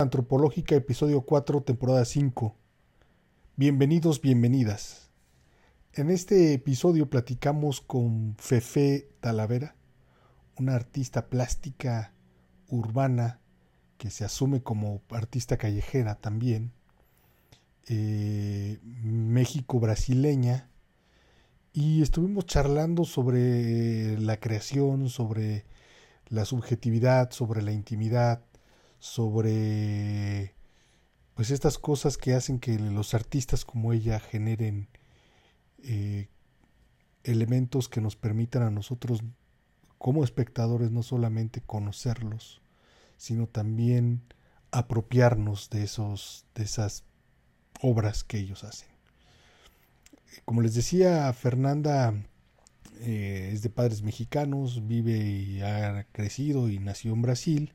Antropológica, 0.00 0.74
episodio 0.74 1.20
4, 1.20 1.60
temporada 1.60 2.06
5. 2.06 2.56
Bienvenidos, 3.56 4.22
bienvenidas. 4.22 5.10
En 5.92 6.08
este 6.08 6.54
episodio 6.54 7.10
platicamos 7.10 7.82
con 7.82 8.34
Fefe 8.38 9.10
Talavera, 9.20 9.76
una 10.56 10.74
artista 10.74 11.28
plástica 11.28 12.14
urbana 12.68 13.40
que 13.98 14.08
se 14.08 14.24
asume 14.24 14.62
como 14.62 15.02
artista 15.10 15.58
callejera 15.58 16.14
también, 16.14 16.72
eh, 17.86 18.78
México 19.02 19.80
brasileña, 19.80 20.70
y 21.74 22.00
estuvimos 22.00 22.46
charlando 22.46 23.04
sobre 23.04 24.18
la 24.18 24.40
creación, 24.40 25.10
sobre 25.10 25.66
la 26.30 26.46
subjetividad, 26.46 27.32
sobre 27.32 27.60
la 27.60 27.72
intimidad, 27.72 28.40
sobre 29.00 30.54
pues 31.34 31.50
estas 31.50 31.78
cosas 31.78 32.18
que 32.18 32.34
hacen 32.34 32.60
que 32.60 32.78
los 32.78 33.14
artistas 33.14 33.64
como 33.64 33.92
ella 33.94 34.20
generen 34.20 34.88
eh, 35.78 36.28
elementos 37.24 37.88
que 37.88 38.02
nos 38.02 38.14
permitan 38.14 38.62
a 38.62 38.70
nosotros 38.70 39.22
como 39.96 40.22
espectadores 40.22 40.90
no 40.90 41.02
solamente 41.02 41.62
conocerlos, 41.62 42.60
sino 43.16 43.46
también 43.46 44.22
apropiarnos 44.70 45.70
de 45.70 45.82
esos 45.82 46.46
de 46.54 46.64
esas 46.64 47.04
obras 47.80 48.22
que 48.22 48.38
ellos 48.38 48.64
hacen. 48.64 48.88
Como 50.44 50.60
les 50.60 50.74
decía, 50.74 51.32
Fernanda 51.32 52.14
eh, 53.00 53.50
es 53.52 53.62
de 53.62 53.70
padres 53.70 54.02
mexicanos, 54.02 54.86
vive 54.86 55.16
y 55.16 55.62
ha 55.62 56.06
crecido 56.12 56.68
y 56.68 56.78
nació 56.78 57.14
en 57.14 57.22
Brasil 57.22 57.74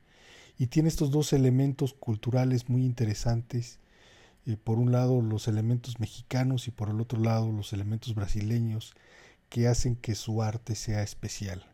y 0.58 0.68
tiene 0.68 0.88
estos 0.88 1.10
dos 1.10 1.32
elementos 1.32 1.94
culturales 1.94 2.68
muy 2.68 2.84
interesantes. 2.84 3.78
Eh, 4.46 4.56
por 4.56 4.78
un 4.78 4.92
lado 4.92 5.20
los 5.20 5.48
elementos 5.48 5.98
mexicanos 5.98 6.68
y 6.68 6.70
por 6.70 6.88
el 6.88 7.00
otro 7.00 7.20
lado 7.20 7.50
los 7.52 7.72
elementos 7.72 8.14
brasileños 8.14 8.94
que 9.48 9.68
hacen 9.68 9.96
que 9.96 10.14
su 10.14 10.42
arte 10.42 10.74
sea 10.74 11.02
especial. 11.02 11.66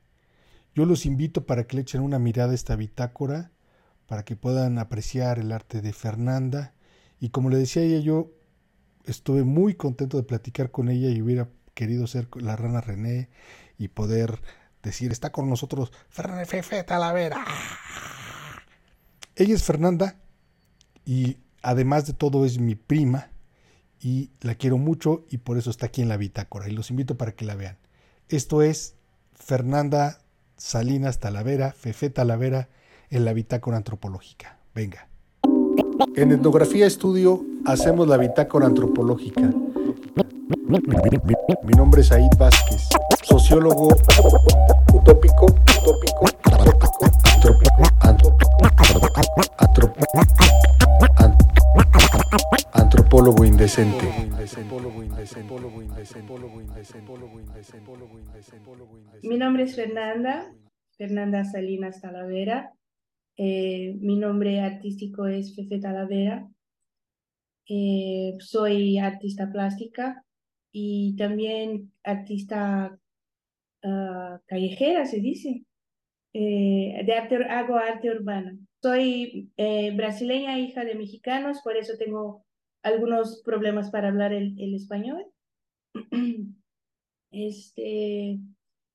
Yo 0.74 0.86
los 0.86 1.04
invito 1.04 1.44
para 1.44 1.66
que 1.66 1.76
le 1.76 1.82
echen 1.82 2.00
una 2.00 2.18
mirada 2.18 2.52
a 2.52 2.54
esta 2.54 2.76
bitácora, 2.76 3.50
para 4.06 4.24
que 4.24 4.36
puedan 4.36 4.78
apreciar 4.78 5.38
el 5.38 5.52
arte 5.52 5.82
de 5.82 5.92
Fernanda. 5.92 6.72
Y 7.20 7.28
como 7.28 7.50
le 7.50 7.58
decía 7.58 7.82
ella, 7.82 7.98
yo 8.00 8.30
estuve 9.04 9.44
muy 9.44 9.74
contento 9.74 10.16
de 10.16 10.22
platicar 10.22 10.70
con 10.70 10.88
ella 10.88 11.10
y 11.10 11.20
hubiera 11.20 11.48
querido 11.74 12.06
ser 12.06 12.28
la 12.36 12.56
rana 12.56 12.80
René 12.80 13.28
y 13.78 13.88
poder 13.88 14.40
decir, 14.82 15.12
está 15.12 15.30
con 15.30 15.48
nosotros 15.48 15.92
Fernanda 16.08 16.44
Fefe 16.46 16.82
Talavera. 16.84 17.44
Ella 19.34 19.54
es 19.54 19.62
Fernanda 19.62 20.16
y 21.06 21.38
además 21.62 22.06
de 22.06 22.12
todo 22.12 22.44
es 22.44 22.58
mi 22.58 22.74
prima 22.74 23.30
y 24.00 24.30
la 24.40 24.56
quiero 24.56 24.76
mucho 24.76 25.24
y 25.30 25.38
por 25.38 25.56
eso 25.56 25.70
está 25.70 25.86
aquí 25.86 26.02
en 26.02 26.08
la 26.08 26.18
bitácora 26.18 26.68
y 26.68 26.72
los 26.72 26.90
invito 26.90 27.16
para 27.16 27.32
que 27.32 27.46
la 27.46 27.54
vean. 27.54 27.78
Esto 28.28 28.62
es 28.62 28.94
Fernanda 29.32 30.18
Salinas 30.58 31.18
Talavera, 31.18 31.72
Fefe 31.72 32.10
Talavera 32.10 32.68
en 33.08 33.24
la 33.24 33.32
bitácora 33.32 33.78
antropológica. 33.78 34.58
Venga. 34.74 35.08
En 36.14 36.32
Etnografía 36.32 36.86
Estudio 36.86 37.42
hacemos 37.64 38.08
la 38.08 38.18
bitácora 38.18 38.66
antropológica. 38.66 39.50
Mi 41.62 41.72
nombre 41.74 42.02
es 42.02 42.12
Aid 42.12 42.36
Vázquez, 42.38 42.82
sociólogo 43.22 43.88
utópico, 44.92 45.46
utópico, 45.46 45.46
utópico, 45.46 46.81
antropólogo 52.72 53.44
indecente. 53.44 54.06
Mi 59.22 59.38
nombre 59.38 59.62
es 59.64 59.76
Fernanda, 59.76 60.52
Fernanda 60.96 61.44
Salinas 61.44 62.00
Talavera. 62.00 62.72
Eh, 63.36 63.96
mi 64.00 64.16
nombre 64.16 64.60
artístico 64.60 65.26
es 65.26 65.54
Fefe 65.54 65.78
Talavera. 65.78 66.46
Eh, 67.68 68.34
soy 68.40 68.98
artista 68.98 69.50
plástica 69.50 70.24
y 70.72 71.16
también 71.16 71.92
artista 72.02 72.98
ah, 73.84 74.40
callejera, 74.46 75.06
se 75.06 75.20
dice. 75.20 75.64
Eh, 76.34 77.06
hago 77.48 77.76
arte 77.76 78.10
urbana. 78.10 78.58
Soy 78.82 79.52
eh, 79.58 79.94
brasileña, 79.94 80.58
hija 80.58 80.84
de 80.84 80.96
mexicanos, 80.96 81.60
por 81.62 81.76
eso 81.76 81.96
tengo 81.96 82.44
algunos 82.82 83.40
problemas 83.44 83.92
para 83.92 84.08
hablar 84.08 84.32
el, 84.32 84.60
el 84.60 84.74
español. 84.74 85.24
Este, 87.34 88.38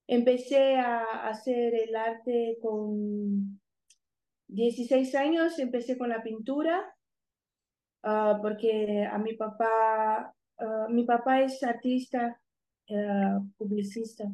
empecé 0.06 0.76
a 0.76 1.28
hacer 1.28 1.74
el 1.74 1.96
arte 1.96 2.60
con 2.62 3.60
16 4.48 5.16
años, 5.16 5.58
empecé 5.58 5.98
con 5.98 6.10
la 6.10 6.22
pintura, 6.22 6.96
uh, 8.04 8.40
porque 8.40 9.08
a 9.12 9.18
mi 9.18 9.34
papá, 9.34 10.36
uh, 10.60 10.88
mi 10.88 11.04
papá 11.04 11.42
es 11.42 11.64
artista, 11.64 12.40
uh, 12.90 13.44
publicista, 13.58 14.32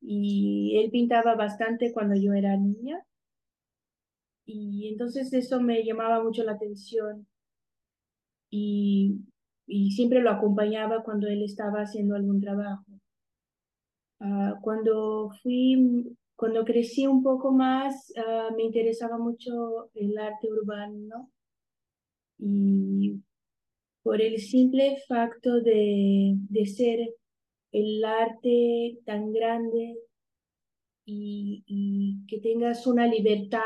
y 0.00 0.76
él 0.82 0.90
pintaba 0.90 1.36
bastante 1.36 1.92
cuando 1.92 2.16
yo 2.16 2.32
era 2.32 2.56
niña. 2.56 3.06
Y 4.46 4.88
entonces 4.88 5.32
eso 5.32 5.60
me 5.60 5.84
llamaba 5.84 6.22
mucho 6.22 6.44
la 6.44 6.52
atención 6.52 7.26
y, 8.48 9.18
y 9.66 9.90
siempre 9.90 10.20
lo 10.20 10.30
acompañaba 10.30 11.02
cuando 11.02 11.26
él 11.26 11.42
estaba 11.42 11.80
haciendo 11.80 12.14
algún 12.14 12.40
trabajo. 12.40 12.84
Uh, 14.20 14.58
cuando 14.62 15.30
fui, 15.42 16.16
cuando 16.36 16.64
crecí 16.64 17.06
un 17.06 17.22
poco 17.22 17.50
más, 17.52 18.12
uh, 18.16 18.54
me 18.54 18.62
interesaba 18.62 19.18
mucho 19.18 19.90
el 19.94 20.16
arte 20.16 20.48
urbano 20.50 21.30
y 22.38 23.20
por 24.02 24.22
el 24.22 24.38
simple 24.38 24.98
facto 25.08 25.60
de, 25.60 26.34
de 26.48 26.66
ser 26.66 27.00
el 27.72 28.04
arte 28.04 28.98
tan 29.04 29.32
grande 29.32 29.96
y, 31.04 31.64
y, 31.66 32.26
que 32.26 32.40
tengas 32.40 32.86
una 32.86 33.06
libertad 33.06 33.60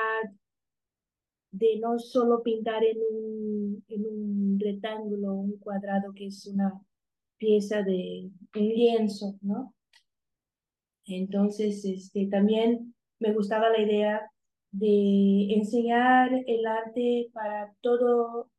de 1.51 1.79
no 1.81 1.99
solo 1.99 2.43
pintar 2.43 2.85
en 2.85 2.99
un, 2.99 3.85
en 3.89 4.07
un 4.07 4.61
rectángulo, 4.61 5.35
un 5.35 5.59
cuadrado 5.59 6.13
que 6.15 6.27
es 6.27 6.47
una 6.47 6.81
pieza 7.39 7.83
de 7.83 8.31
un 8.55 8.69
lienzo, 8.69 9.37
¿no? 9.41 9.75
Entonces, 11.07 11.85
este, 11.85 12.27
también 12.27 12.95
me 13.19 13.33
gustaba 13.33 13.71
la 13.71 13.81
idea 13.81 14.31
de 14.71 15.55
enseñar 15.55 16.31
el 16.47 16.67
arte 16.67 17.31
para 17.33 17.75
todo, 17.81 18.51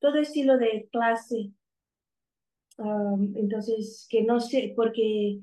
todo 0.00 0.16
estilo 0.16 0.58
de 0.58 0.88
clase. 0.90 1.52
Um, 2.78 3.36
entonces, 3.36 4.06
que 4.10 4.24
no 4.24 4.40
sé, 4.40 4.72
porque 4.74 5.40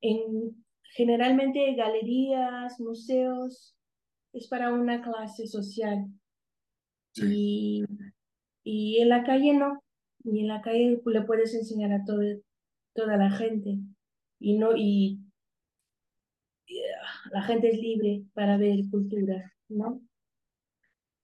en, 0.00 0.64
generalmente 0.94 1.74
galerías, 1.74 2.80
museos, 2.80 3.76
es 4.32 4.48
para 4.48 4.72
una 4.72 5.00
clase 5.00 5.46
social. 5.46 6.06
Y, 7.16 7.84
y 8.64 8.98
en 9.00 9.08
la 9.08 9.24
calle 9.24 9.54
no. 9.54 9.82
Y 10.24 10.40
en 10.40 10.48
la 10.48 10.60
calle 10.62 11.00
le 11.04 11.22
puedes 11.22 11.54
enseñar 11.54 11.92
a 11.92 12.04
todo, 12.04 12.22
toda 12.94 13.16
la 13.16 13.30
gente. 13.30 13.78
Y 14.38 14.58
no, 14.58 14.76
y 14.76 15.20
la 17.30 17.42
gente 17.42 17.68
es 17.68 17.78
libre 17.78 18.24
para 18.32 18.56
ver 18.56 18.78
cultura, 18.90 19.52
¿no? 19.68 20.00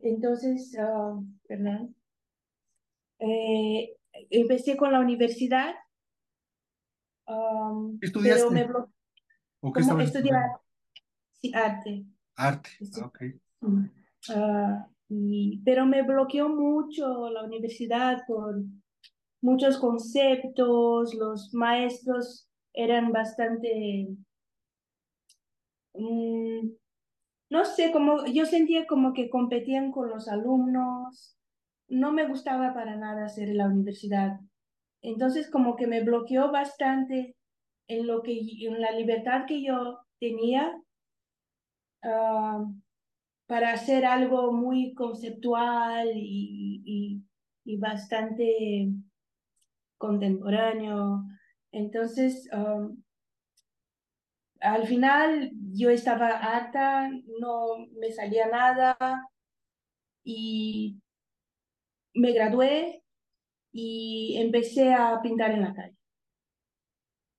Entonces, 0.00 0.74
uh, 0.78 1.22
perdón, 1.46 1.94
eh, 3.18 3.96
empecé 4.30 4.76
con 4.76 4.92
la 4.92 5.00
universidad. 5.00 5.74
Um, 7.26 7.98
¿Estudiaste? 8.00 8.46
Pero 8.48 8.50
me 8.50 8.66
blo- 8.66 8.92
¿O 9.60 9.72
qué 9.72 9.80
estabas 9.80 10.06
estudiar 10.06 10.42
sí, 11.40 11.52
arte. 11.54 12.04
Arte. 12.36 12.70
Sí. 12.80 13.00
Ah, 13.00 13.06
ok. 13.06 13.22
Ah, 14.30 14.88
y, 15.10 15.60
pero 15.64 15.86
me 15.86 16.02
bloqueó 16.02 16.48
mucho 16.48 17.30
la 17.30 17.44
universidad 17.44 18.22
por 18.26 18.62
muchos 19.42 19.78
conceptos, 19.78 21.14
los 21.14 21.52
maestros 21.52 22.48
eran 22.72 23.12
bastante, 23.12 24.08
mm, 25.94 26.70
no 27.50 27.64
sé, 27.64 27.92
como 27.92 28.24
yo 28.26 28.46
sentía 28.46 28.86
como 28.86 29.12
que 29.12 29.30
competían 29.30 29.90
con 29.92 30.10
los 30.10 30.28
alumnos, 30.28 31.36
no 31.88 32.12
me 32.12 32.26
gustaba 32.28 32.72
para 32.74 32.96
nada 32.96 33.24
hacer 33.26 33.48
la 33.54 33.66
universidad. 33.66 34.38
Entonces 35.02 35.50
como 35.50 35.76
que 35.76 35.86
me 35.88 36.02
bloqueó 36.04 36.52
bastante 36.52 37.36
en 37.88 38.06
lo 38.06 38.22
que 38.22 38.38
en 38.60 38.80
la 38.80 38.92
libertad 38.92 39.46
que 39.46 39.62
yo 39.64 39.98
tenía. 40.20 40.80
ah, 42.04 42.64
para 43.50 43.72
hacer 43.72 44.04
algo 44.04 44.52
muy 44.52 44.94
conceptual 44.94 46.12
y, 46.14 47.24
y, 47.64 47.76
bastante 47.78 48.92
contemporáneo. 49.98 51.24
Entonces, 51.72 52.48
um, 52.52 53.02
al 54.60 54.86
final 54.86 55.50
yo 55.72 55.90
estaba 55.90 56.28
harta, 56.28 57.10
no 57.40 57.88
me 57.98 58.12
salía 58.12 58.46
nada 58.46 58.96
y 60.22 61.00
me 62.14 62.32
gradué 62.32 63.02
y 63.72 64.36
empecé 64.38 64.94
a 64.94 65.20
pintar 65.22 65.50
en 65.50 65.62
la 65.62 65.74
calle. 65.74 65.96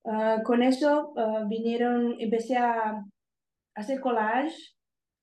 Ah, 0.04 0.42
con 0.44 0.62
eso 0.62 1.14
ah, 1.16 1.46
vinieron, 1.48 2.20
empecé 2.20 2.58
a 2.58 3.02
hacer 3.74 3.98
collage 4.02 4.74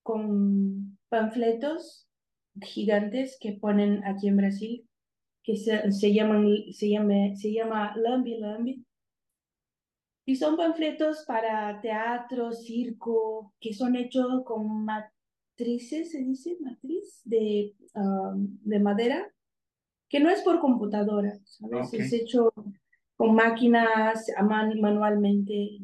con 0.10 0.98
panfletos 1.10 2.10
gigantes 2.60 3.38
que 3.40 3.52
ponen 3.54 4.04
aquí 4.06 4.28
en 4.28 4.38
Brasil, 4.38 4.90
que 5.44 5.56
se, 5.56 5.92
se 5.92 6.12
llaman, 6.12 6.48
se 6.72 6.90
llama, 6.90 7.36
se 7.36 7.54
llama 7.54 7.94
Lambi 7.96 8.40
Lambi. 8.40 8.84
Y 10.26 10.36
son 10.36 10.58
panfletos 10.58 11.26
para 11.28 11.80
teatro, 11.80 12.52
circo, 12.52 13.54
que 13.60 13.72
son 13.72 13.96
hechos 13.96 14.44
con 14.46 14.84
matrices, 14.84 16.12
se 16.12 16.24
dice 16.24 16.58
matriz, 16.60 17.22
de, 17.24 17.76
um, 17.94 18.58
de 18.64 18.80
madera, 18.80 19.32
que 20.10 20.20
no 20.20 20.32
es 20.32 20.42
por 20.42 20.60
computadora, 20.60 21.38
¿sabes? 21.44 21.94
Es 21.94 22.14
hecho 22.14 22.52
con 23.16 23.36
máquinas 23.36 24.26
manualmente. 24.42 25.82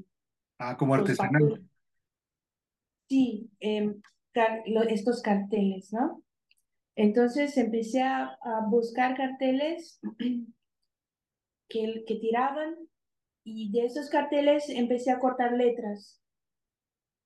Ah, 0.57 0.75
como 0.75 0.95
artesanal. 0.95 1.63
Sí, 3.07 3.51
em, 3.59 4.01
estos 4.89 5.21
carteles, 5.21 5.91
¿no? 5.93 6.23
Entonces 6.95 7.57
empecé 7.57 8.01
a, 8.01 8.37
buscar 8.69 9.15
carteles 9.17 9.99
que, 11.69 12.03
que 12.07 12.15
tiraban 12.15 12.75
y 13.43 13.71
de 13.71 13.85
esos 13.85 14.09
carteles 14.09 14.69
empecé 14.69 15.11
a 15.11 15.19
cortar 15.19 15.53
letras. 15.53 16.21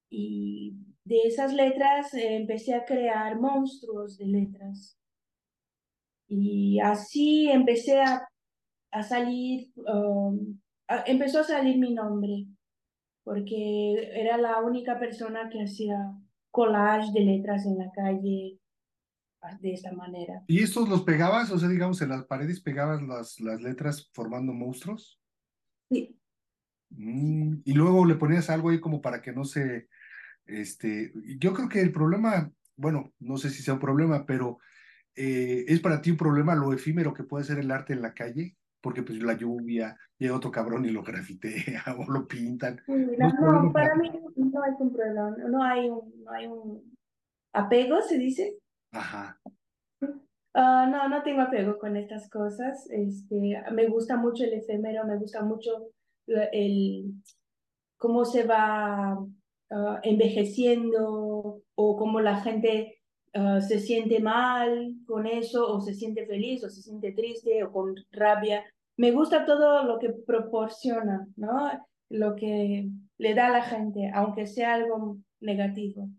Y 0.09 0.75
de 1.05 1.21
esas 1.25 1.53
letras 1.53 2.13
eh, 2.13 2.35
empecé 2.35 2.73
a 2.73 2.85
crear 2.85 3.39
monstruos 3.39 4.17
de 4.17 4.25
letras. 4.25 4.97
Y 6.27 6.79
así 6.79 7.49
empecé 7.49 8.01
a, 8.01 8.27
a 8.91 9.03
salir, 9.03 9.71
um, 9.77 10.59
empezó 11.05 11.39
a 11.39 11.43
salir 11.43 11.77
mi 11.79 11.93
nombre, 11.93 12.45
porque 13.23 14.11
era 14.13 14.37
la 14.37 14.61
única 14.61 14.99
persona 14.99 15.49
que 15.49 15.63
hacía 15.63 15.95
collage 16.51 17.11
de 17.13 17.21
letras 17.21 17.65
en 17.65 17.77
la 17.77 17.91
calle 17.91 18.59
de 19.61 19.73
esta 19.73 19.91
manera. 19.93 20.43
¿Y 20.47 20.63
estos 20.63 20.89
los 20.89 21.03
pegabas? 21.03 21.51
O 21.51 21.59
sea, 21.59 21.69
digamos, 21.69 22.01
en 22.01 22.09
las 22.09 22.25
paredes 22.25 22.59
pegabas 22.59 23.01
las, 23.01 23.39
las 23.39 23.61
letras 23.61 24.09
formando 24.13 24.53
monstruos. 24.53 25.19
Sí. 25.89 26.19
Mm, 26.89 27.61
y 27.63 27.73
luego 27.73 28.05
le 28.05 28.15
ponías 28.15 28.49
algo 28.49 28.69
ahí 28.69 28.79
como 28.79 29.01
para 29.01 29.21
que 29.21 29.31
no 29.31 29.45
se, 29.45 29.87
este, 30.45 31.13
yo 31.37 31.53
creo 31.53 31.69
que 31.69 31.81
el 31.81 31.91
problema, 31.91 32.51
bueno, 32.75 33.13
no 33.19 33.37
sé 33.37 33.49
si 33.49 33.61
sea 33.61 33.75
un 33.75 33.79
problema, 33.79 34.25
pero 34.25 34.59
eh, 35.15 35.65
es 35.67 35.79
para 35.79 36.01
ti 36.01 36.11
un 36.11 36.17
problema 36.17 36.55
lo 36.55 36.73
efímero 36.73 37.13
que 37.13 37.23
puede 37.23 37.45
ser 37.45 37.59
el 37.59 37.71
arte 37.71 37.93
en 37.93 38.01
la 38.01 38.13
calle, 38.13 38.57
porque 38.81 39.03
pues 39.03 39.21
la 39.21 39.33
lluvia, 39.33 39.97
llega 40.17 40.35
otro 40.35 40.51
cabrón 40.51 40.85
y 40.85 40.89
lo 40.89 41.03
grafitea 41.03 41.83
o 41.97 42.11
lo 42.11 42.27
pintan. 42.27 42.81
no, 42.87 43.71
para, 43.73 43.95
mí 43.95 44.09
no 44.35 44.65
es 44.65 44.79
un 44.79 44.93
problema, 44.93 45.35
no 45.49 45.63
hay 45.63 45.89
un, 45.89 46.23
no 46.23 46.31
hay 46.31 46.47
un 46.47 46.97
apego, 47.53 48.01
se 48.01 48.17
dice. 48.17 48.57
Ajá. 48.91 49.39
Ah, 50.53 50.87
no, 50.89 51.07
no 51.09 51.21
tengo 51.23 51.41
apego 51.41 51.77
con 51.77 51.95
estas 51.95 52.29
cosas. 52.29 52.89
Este, 52.89 53.61
me 53.71 53.87
gusta 53.87 54.17
mucho 54.17 54.43
el 54.43 54.53
efímero, 54.53 55.05
me 55.05 55.17
gusta 55.17 55.43
mucho 55.43 55.91
el, 56.27 57.13
cómo 57.97 58.25
se 58.25 58.45
va 58.45 59.17
ah, 59.71 59.99
envejeciendo 60.03 61.61
o 61.75 61.97
cómo 61.97 62.19
la 62.19 62.41
gente 62.41 62.98
ah, 63.33 63.61
se 63.61 63.79
siente 63.79 64.19
mal 64.19 64.95
con 65.05 65.25
eso 65.25 65.67
o 65.67 65.81
se 65.81 65.93
siente 65.93 66.25
feliz 66.25 66.63
o 66.63 66.69
se 66.69 66.81
siente 66.81 67.11
triste 67.11 67.63
o 67.63 67.71
con 67.71 67.95
rabia. 68.11 68.63
Me 68.97 69.11
gusta 69.11 69.45
todo 69.45 69.83
lo 69.83 69.99
que 69.99 70.09
proporciona, 70.09 71.27
¿no? 71.35 71.71
Lo 72.09 72.35
que 72.35 72.89
le 73.17 73.33
da 73.33 73.47
a 73.47 73.51
la 73.51 73.63
gente, 73.63 74.11
aunque 74.13 74.47
sea 74.47 74.73
algo 74.73 75.17
negativo. 75.39 76.09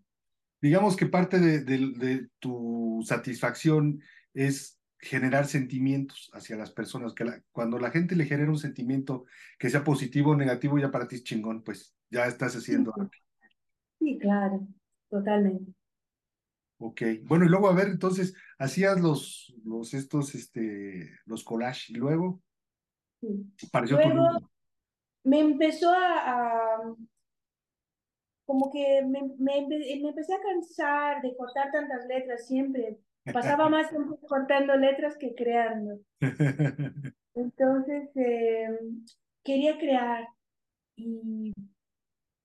Digamos 0.62 0.96
que 0.96 1.06
parte 1.06 1.38
de, 1.38 1.60
de 1.62 2.28
tu 2.38 3.00
satisfacción 3.04 4.00
es 4.34 4.80
generar 5.00 5.46
sentimientos 5.46 6.30
hacia 6.34 6.56
las 6.56 6.70
personas, 6.70 7.14
que 7.14 7.24
cuando 7.52 7.78
la 7.78 7.90
gente 7.90 8.14
le 8.14 8.26
genera 8.26 8.50
un 8.50 8.58
sentimiento 8.58 9.24
que 9.58 9.70
sea 9.70 9.82
positivo 9.82 10.32
o 10.32 10.36
negativo, 10.36 10.78
ya 10.78 10.90
para 10.90 11.08
ti 11.08 11.16
es 11.16 11.24
chingón, 11.24 11.62
pues 11.62 11.94
ya 12.10 12.26
estás 12.26 12.54
haciendo 12.54 12.92
Sí, 13.98 14.18
claro, 14.18 14.66
totalmente. 15.10 15.72
Ok, 16.82 17.03
bueno, 17.25 17.44
y 17.44 17.49
luego 17.49 17.69
a 17.69 17.75
ver, 17.75 17.88
entonces, 17.88 18.35
hacías 18.59 19.00
los, 19.00 19.55
los 19.65 19.93
estos, 19.93 20.35
este, 20.35 21.11
los 21.27 21.44
collages, 21.44 21.91
y 21.91 21.94
luego, 21.94 22.41
luego 23.21 24.50
me 25.25 25.41
empezó 25.41 25.93
a, 25.93 26.94
como 28.47 28.73
que 28.73 29.03
me, 29.06 29.21
me, 29.38 29.67
me 29.69 30.09
empecé 30.09 30.35
a 30.35 30.41
cansar 30.41 31.21
de 31.21 31.37
cortar 31.37 31.71
tantas 31.71 32.06
letras 32.06 32.47
siempre, 32.47 32.99
Pasaba 33.32 33.69
más 33.69 33.91
tiempo 33.91 34.19
cortando 34.27 34.77
letras 34.77 35.17
que 35.19 35.35
creando. 35.35 36.00
Entonces, 37.35 38.11
em, 38.15 39.05
quería 39.44 39.79
crear 39.79 40.27
y, 40.97 41.53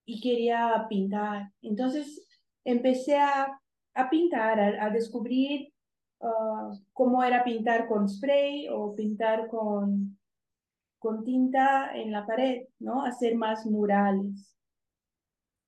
y, 0.05 0.21
quería 0.21 0.85
pintar. 0.89 1.51
Entonces, 1.61 2.27
empecé 2.63 3.17
a, 3.17 3.59
a 3.95 4.09
pintar, 4.09 4.59
a, 4.59 4.89
descubrir 4.89 5.73
ah, 6.21 6.71
cómo 6.93 7.23
era 7.23 7.43
pintar 7.43 7.87
con 7.87 8.07
spray 8.07 8.67
o 8.69 8.93
pintar 8.95 9.47
con, 9.47 10.17
con 10.99 11.23
tinta 11.23 11.95
en 11.95 12.11
la 12.11 12.25
pared, 12.25 12.67
¿no? 12.79 13.03
Hacer 13.03 13.35
más 13.35 13.65
murales. 13.65 14.55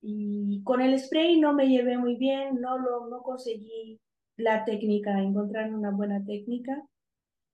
Y 0.00 0.62
con 0.62 0.80
el 0.80 0.98
spray 0.98 1.40
no 1.40 1.54
me 1.54 1.68
llevé 1.68 1.98
muy 1.98 2.16
bien, 2.16 2.60
no 2.60 2.78
lo 2.78 3.08
no 3.08 3.22
conseguí 3.22 4.00
la 4.36 4.64
técnica, 4.64 5.20
encontrar 5.20 5.74
una 5.74 5.90
buena 5.90 6.24
técnica, 6.24 6.86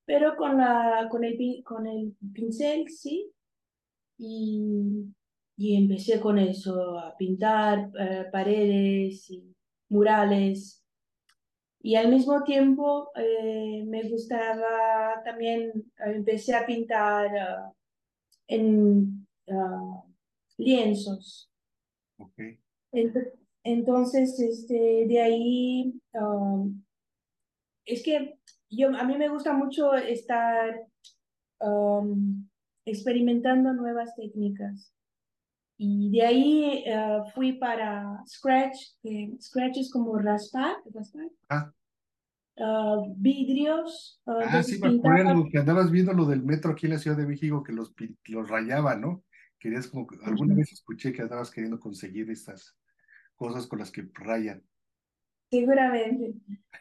pero 0.05 0.37
con, 0.37 0.59
la, 0.59 1.09
con, 1.11 1.25
el, 1.25 1.63
con 1.65 1.87
el 1.87 2.15
pincel, 2.35 2.91
sí, 2.91 3.33
y, 4.19 5.07
y 5.57 5.77
empecé 5.77 6.21
con 6.21 6.39
eso, 6.39 6.99
a 6.99 7.17
pintar 7.17 7.91
eh, 7.99 8.27
paredes 8.31 9.31
y 9.31 9.54
murales. 9.95 10.85
Y 11.81 11.97
al 11.97 12.09
mismo 12.09 12.43
tiempo 12.43 13.11
eh, 13.15 13.85
me 13.87 14.09
gustaba 14.09 15.23
también, 15.25 15.73
empecé 15.99 16.55
a 16.55 16.67
pintar 16.67 17.27
ah, 17.37 17.73
en 18.49 19.27
ah, 19.49 20.03
lienzos. 20.57 21.51
Okay. 22.19 22.59
Entonces, 23.65 24.39
este, 24.41 25.07
de 25.07 25.21
ahí, 25.21 26.01
um, 26.15 26.83
es 27.87 28.03
que 28.03 28.39
yo, 28.71 28.89
a 28.89 29.05
mí 29.05 29.17
me 29.17 29.29
gusta 29.29 29.53
mucho 29.53 29.95
estar 29.95 30.87
um, 31.61 32.49
experimentando 32.85 33.73
nuevas 33.73 34.15
técnicas. 34.17 34.93
Y 35.77 36.11
de 36.11 36.23
ahí 36.23 36.85
uh, 36.87 37.29
fui 37.33 37.55
para 37.55 38.23
Scratch, 38.27 38.77
que 39.03 39.33
Scratch 39.41 39.79
es 39.79 39.91
como 39.91 40.17
raspar, 40.19 40.77
raspar. 40.93 41.29
Ah. 41.49 41.73
Uh, 42.57 43.13
vidrios. 43.17 44.21
Uh, 44.27 44.43
ah, 44.45 44.63
sí, 44.63 44.79
me 44.79 44.97
acuerdo 44.97 45.45
que 45.51 45.59
andabas 45.59 45.91
viendo 45.91 46.13
lo 46.13 46.27
del 46.27 46.45
metro 46.45 46.71
aquí 46.71 46.87
en 46.87 46.93
la 46.93 46.99
Ciudad 46.99 47.17
de 47.17 47.27
México 47.27 47.65
que 47.65 47.73
los, 47.73 47.93
los 48.27 48.49
rayaba, 48.49 48.95
¿no? 48.95 49.25
Querías 49.59 49.89
como, 49.89 50.07
alguna 50.25 50.55
vez 50.55 50.73
escuché 50.73 51.13
que 51.13 51.23
andabas 51.23 51.51
queriendo 51.51 51.81
conseguir 51.81 52.31
estas 52.31 52.77
cosas 53.35 53.67
con 53.67 53.81
las 53.81 53.91
que 53.91 54.09
rayan. 54.15 54.63
Seguramente. 55.51 56.35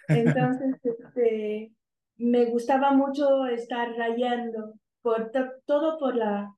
Entonces, 0.07 0.75
este, 0.83 1.73
me 2.17 2.45
gustaba 2.45 2.91
mucho 2.91 3.47
estar 3.47 3.95
rayando, 3.95 4.75
por 5.01 5.31
todo 5.65 5.97
por 5.97 6.15
la, 6.15 6.55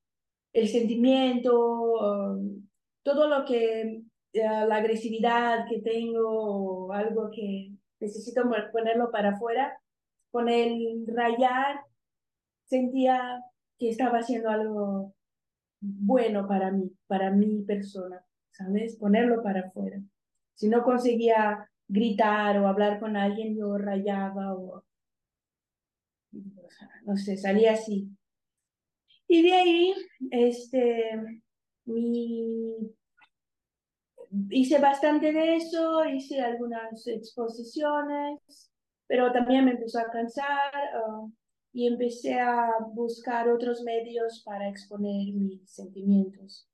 el 0.56 0.68
sentimiento, 0.70 1.54
um, 1.94 2.68
todo 3.04 3.28
lo 3.28 3.46
que, 3.46 3.82
eh, 4.34 4.42
la 4.68 4.78
agresividad 4.78 5.66
que 5.70 5.82
tengo 5.82 6.92
algo 6.94 7.30
que 7.32 7.72
necesito 8.00 8.44
ponerlo 8.72 9.12
para 9.12 9.32
afuera. 9.32 9.78
Con 10.32 10.50
el 10.50 11.06
rayar 11.08 11.82
sentía 12.66 13.42
que 13.78 13.90
estaba 13.90 14.20
haciendo 14.20 14.50
algo 14.50 15.14
bueno 15.82 16.48
para 16.48 16.72
mí, 16.72 16.92
para 17.08 17.32
mi 17.32 17.62
persona. 17.64 18.26
¿sabes? 18.58 18.96
Ponerlo 18.98 19.44
para 19.44 19.62
afuera. 19.62 20.02
Si 20.56 20.70
no 20.70 20.84
conseguía 20.84 21.70
gritar 21.88 22.58
o 22.60 22.68
hablar 22.68 23.00
con 23.00 23.18
alguien, 23.18 23.58
yo 23.58 23.78
rayaba 23.78 24.54
o, 24.54 24.84
no 27.04 27.18
sé, 27.18 27.38
salía 27.38 27.74
así. 27.74 28.10
Y 29.28 29.42
de 29.42 29.54
ahí, 29.54 29.96
este, 30.32 31.12
mi, 31.86 32.76
hice 34.50 34.80
bastante 34.80 35.32
de 35.32 35.56
eso, 35.56 36.06
hice 36.06 36.42
algunas 36.42 37.08
exposiciones, 37.08 38.72
pero 39.08 39.32
también 39.32 39.66
me 39.66 39.72
empezó 39.72 40.00
a 40.00 40.12
cansar 40.12 40.74
uh, 41.08 41.32
y 41.74 41.88
empecé 41.88 42.40
a 42.40 42.70
buscar 42.94 43.50
otros 43.50 43.84
medios 43.84 44.42
para 44.46 44.70
exponer 44.70 45.34
mis 45.34 45.70
sentimientos. 45.70 46.68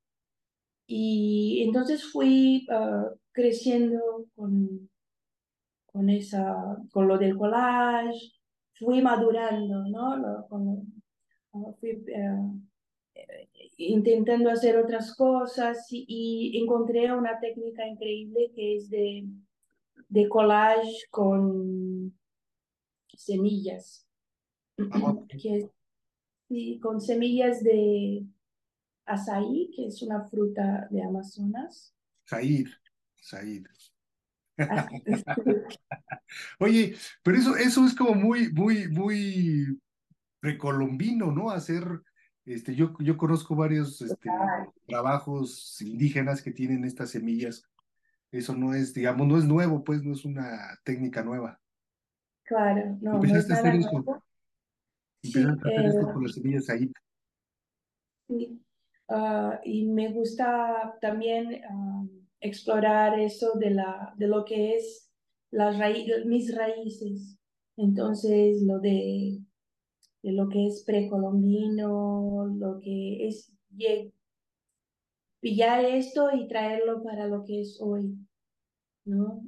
Y 0.86 1.62
entonces 1.66 2.04
fui 2.10 2.66
uh, 2.70 3.16
creciendo 3.32 4.26
con, 4.34 4.90
con, 5.86 6.10
esa, 6.10 6.76
con 6.92 7.08
lo 7.08 7.18
del 7.18 7.36
collage, 7.36 8.32
fui 8.74 9.00
madurando, 9.00 9.84
¿no? 9.88 10.46
Uh, 10.50 11.01
fui 11.80 12.04
intentando 13.76 14.50
hacer 14.50 14.76
otras 14.76 15.14
cosas 15.14 15.86
y, 15.90 16.58
encontré 16.62 17.12
una 17.12 17.38
técnica 17.40 17.86
increíble 17.86 18.50
que 18.54 18.76
es 18.76 18.88
de, 18.90 19.26
de 20.08 20.28
collage 20.28 21.06
con 21.10 22.16
semillas. 23.14 24.06
Ah, 24.90 25.18
que 25.28 25.68
con 26.80 27.00
semillas 27.00 27.62
de 27.62 28.26
azaí, 29.06 29.70
que 29.74 29.86
es 29.86 30.02
una 30.02 30.28
fruta 30.28 30.86
de 30.90 31.02
Amazonas. 31.02 31.94
Said, 32.26 32.68
Said. 33.16 33.66
Oye, 36.60 36.94
pero 37.22 37.38
eso, 37.38 37.56
eso 37.56 37.86
es 37.86 37.94
como 37.94 38.14
muy, 38.14 38.52
muy, 38.52 38.88
muy 38.88 39.80
precolombino, 40.42 41.30
¿no? 41.30 41.50
Hacer 41.50 42.02
este, 42.44 42.74
yo, 42.74 42.92
yo 42.98 43.16
conozco 43.16 43.54
varios 43.54 44.02
este, 44.02 44.28
trabajos 44.86 45.80
indígenas 45.80 46.42
que 46.42 46.50
tienen 46.50 46.84
estas 46.84 47.10
semillas. 47.10 47.64
Eso 48.32 48.56
no 48.56 48.74
es, 48.74 48.92
digamos, 48.92 49.28
no 49.28 49.38
es 49.38 49.44
nuevo, 49.44 49.84
pues 49.84 50.02
no 50.02 50.12
es 50.12 50.24
una 50.24 50.76
técnica 50.84 51.22
nueva. 51.22 51.60
Claro, 52.42 52.98
no, 53.00 53.14
Empezaste 53.14 53.52
no 53.52 53.58
es 53.58 53.64
a 53.64 53.68
hacer 53.68 53.80
esto. 53.80 54.22
Empezaste 55.22 55.68
a 55.68 55.78
hacer 55.78 55.86
esto 55.86 56.12
con 56.12 56.22
las 56.24 56.32
semillas 56.32 56.70
ahí. 56.70 56.92
Sí, 58.28 58.60
ah, 59.08 59.60
y 59.64 59.86
me 59.86 60.12
gusta 60.12 60.98
también 61.00 61.62
ah, 61.70 62.04
explorar 62.40 63.20
eso 63.20 63.52
de, 63.58 63.70
la, 63.70 64.12
de 64.16 64.26
lo 64.26 64.44
que 64.44 64.74
es 64.74 65.08
las 65.52 65.76
mis 66.26 66.56
raíces. 66.56 67.38
Entonces, 67.76 68.62
lo 68.62 68.80
de 68.80 69.38
de 70.22 70.32
lo 70.32 70.48
que 70.48 70.66
es 70.66 70.84
precolombino, 70.84 72.46
lo 72.56 72.80
que 72.80 73.26
es 73.26 73.52
pillar 75.40 75.84
esto 75.84 76.28
y 76.32 76.46
traerlo 76.46 77.02
para 77.02 77.26
lo 77.26 77.44
que 77.44 77.60
es 77.60 77.78
hoy, 77.80 78.16
¿no? 79.04 79.42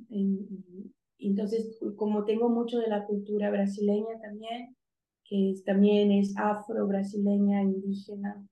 entonces, 1.18 1.78
como 1.96 2.24
tengo 2.24 2.48
mucho 2.48 2.78
de 2.78 2.88
la 2.88 3.06
cultura 3.06 3.50
brasileña 3.50 4.18
también, 4.20 4.76
que 5.24 5.54
también 5.64 6.10
es 6.10 6.36
afro-brasileña, 6.36 7.62
indígena, 7.62 8.46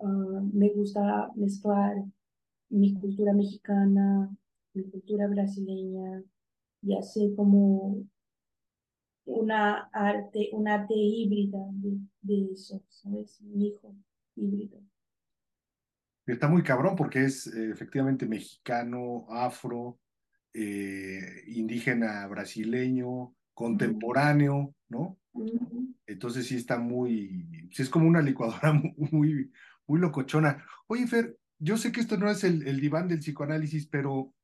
ah, 0.00 0.42
me 0.52 0.68
gusta 0.70 1.30
mezclar 1.36 1.96
mi 2.68 2.92
cultura 2.94 3.32
mexicana, 3.32 4.36
mi 4.74 4.82
cultura 4.90 5.28
brasileña, 5.28 6.22
y 6.82 6.94
hacer 6.94 7.34
como 7.34 8.04
una 9.24 9.88
arte, 9.92 10.50
un 10.52 10.68
arte 10.68 10.94
híbrida 10.94 11.58
de, 12.22 12.52
eso, 12.52 12.82
¿sabes? 12.88 13.40
Un 13.40 13.62
hijo 13.62 13.94
híbrido. 14.36 14.80
Está 16.26 16.48
muy 16.48 16.62
cabrón 16.62 16.96
porque 16.96 17.24
es 17.24 17.46
eh, 17.46 17.70
efectivamente 17.70 18.26
mexicano, 18.26 19.26
afro, 19.28 19.98
eh, 20.52 21.42
indígena 21.48 22.26
brasileño, 22.26 23.34
contemporáneo, 23.52 24.74
¿no? 24.88 25.18
Entonces 26.06 26.46
sí 26.46 26.56
está 26.56 26.78
muy, 26.78 27.68
sí 27.72 27.82
es 27.82 27.88
como 27.88 28.06
una 28.06 28.22
licuadora 28.22 28.72
muy, 28.96 29.50
muy 29.86 30.00
locochona. 30.00 30.64
Oye, 30.86 31.06
Fer, 31.06 31.36
yo 31.58 31.76
sé 31.76 31.92
que 31.92 32.00
esto 32.00 32.16
no 32.16 32.30
es 32.30 32.44
el, 32.44 32.66
el 32.66 32.80
diván 32.80 33.08
del 33.08 33.20
psicoanálisis, 33.20 33.86
pero, 33.86 34.34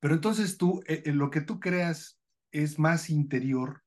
pero 0.00 0.14
entonces 0.14 0.56
tú, 0.56 0.82
eh, 0.86 1.02
lo 1.12 1.30
que 1.30 1.40
tú 1.40 1.60
creas 1.60 2.19
es 2.52 2.78
más 2.78 3.10
interior 3.10 3.82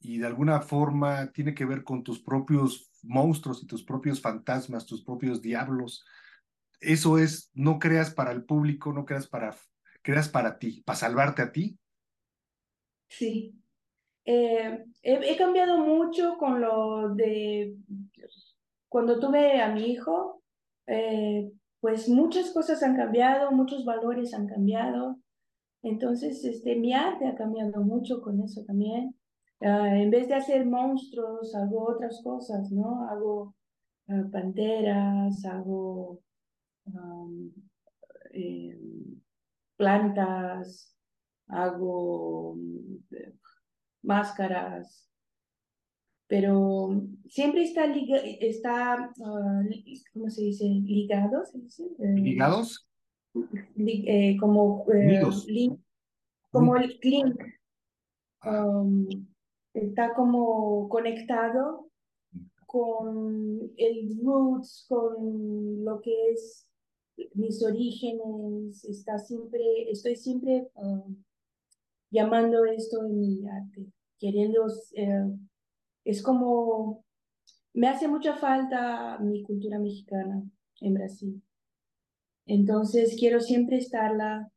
y 0.00 0.18
de 0.18 0.26
alguna 0.26 0.60
forma 0.60 1.32
tiene 1.32 1.54
que 1.54 1.64
ver 1.64 1.82
con 1.82 2.02
tus 2.02 2.20
propios 2.20 2.90
monstruos 3.02 3.62
y 3.62 3.66
tus 3.66 3.84
propios 3.84 4.20
fantasmas, 4.20 4.86
tus 4.86 5.02
propios 5.02 5.40
diablos. 5.40 6.04
Eso 6.80 7.18
es, 7.18 7.50
no 7.54 7.78
creas 7.78 8.12
para 8.12 8.32
el 8.32 8.44
público, 8.44 8.92
no 8.92 9.04
creas 9.04 9.26
para, 9.26 9.56
creas 10.02 10.28
para 10.28 10.58
ti, 10.58 10.82
para 10.84 10.98
salvarte 10.98 11.42
a 11.42 11.52
ti. 11.52 11.78
Sí. 13.08 13.54
Eh, 14.26 14.84
he, 15.02 15.36
cambiado 15.36 15.78
mucho 15.78 16.36
con 16.38 16.60
lo 16.60 17.14
de 17.14 17.76
cuando 18.88 19.18
tuve 19.18 19.60
a 19.60 19.68
mi 19.68 19.90
hijo, 19.90 20.42
eh, 20.86 21.50
pues 21.80 22.08
muchas 22.08 22.50
cosas 22.52 22.82
han 22.82 22.96
cambiado, 22.96 23.52
muchos 23.52 23.84
valores 23.84 24.32
han 24.32 24.46
cambiado. 24.46 25.18
Entonces, 25.84 26.42
este, 26.44 26.76
mi 26.76 26.94
arte 26.94 27.26
ha 27.26 27.34
cambiado 27.34 27.82
mucho 27.82 28.22
con 28.22 28.40
eso 28.40 28.64
también. 28.64 29.14
Ah, 29.60 29.96
en 29.98 30.10
vez 30.10 30.28
de 30.28 30.34
hacer 30.34 30.66
monstruos, 30.66 31.54
hago 31.54 31.90
otras 31.92 32.20
cosas, 32.24 32.70
¿no? 32.72 33.06
Hago 33.08 33.54
ah, 34.08 34.24
panteras, 34.32 35.44
hago 35.44 36.20
em, 38.32 39.20
plantas, 39.76 40.96
hago 41.48 42.56
eh, 43.10 43.34
máscaras, 44.02 45.10
pero 46.26 47.02
siempre 47.26 47.64
está, 47.64 47.84
ah, 49.24 49.62
¿cómo 50.14 50.30
se 50.30 50.42
dice? 50.42 50.64
Ligado, 50.64 51.44
¿se 51.44 51.58
dice? 51.58 51.84
Eh, 53.34 53.40
¿Ligados? 53.76 54.06
Eh, 54.06 54.36
como, 54.38 54.84
como 56.50 56.76
el 56.76 56.98
clink. 57.00 57.40
Ah. 58.40 58.66
Um, 58.66 59.08
está 59.72 60.14
como 60.14 60.88
conectado 60.88 61.88
con 62.66 63.72
el 63.76 64.18
roots, 64.22 64.86
con 64.88 65.84
lo 65.84 66.00
que 66.00 66.30
es 66.30 66.66
mis 67.34 67.62
orígenes, 67.62 68.84
está 68.84 69.18
siempre, 69.18 69.90
estoy 69.90 70.16
siempre 70.16 70.68
um, 70.74 71.22
llamando 72.10 72.64
esto 72.64 73.04
en 73.04 73.20
mi 73.20 73.48
arte, 73.48 73.86
queriendo, 74.18 74.66
eh, 74.94 75.36
es 76.04 76.22
como, 76.22 77.04
me 77.72 77.88
hace 77.88 78.08
mucha 78.08 78.36
falta 78.36 79.18
mi 79.18 79.42
cultura 79.42 79.78
mexicana 79.78 80.42
en 80.80 80.94
Brasil. 80.94 81.42
Entonces 82.46 83.16
quiero 83.18 83.40
siempre 83.40 83.78
estarla 83.78 84.50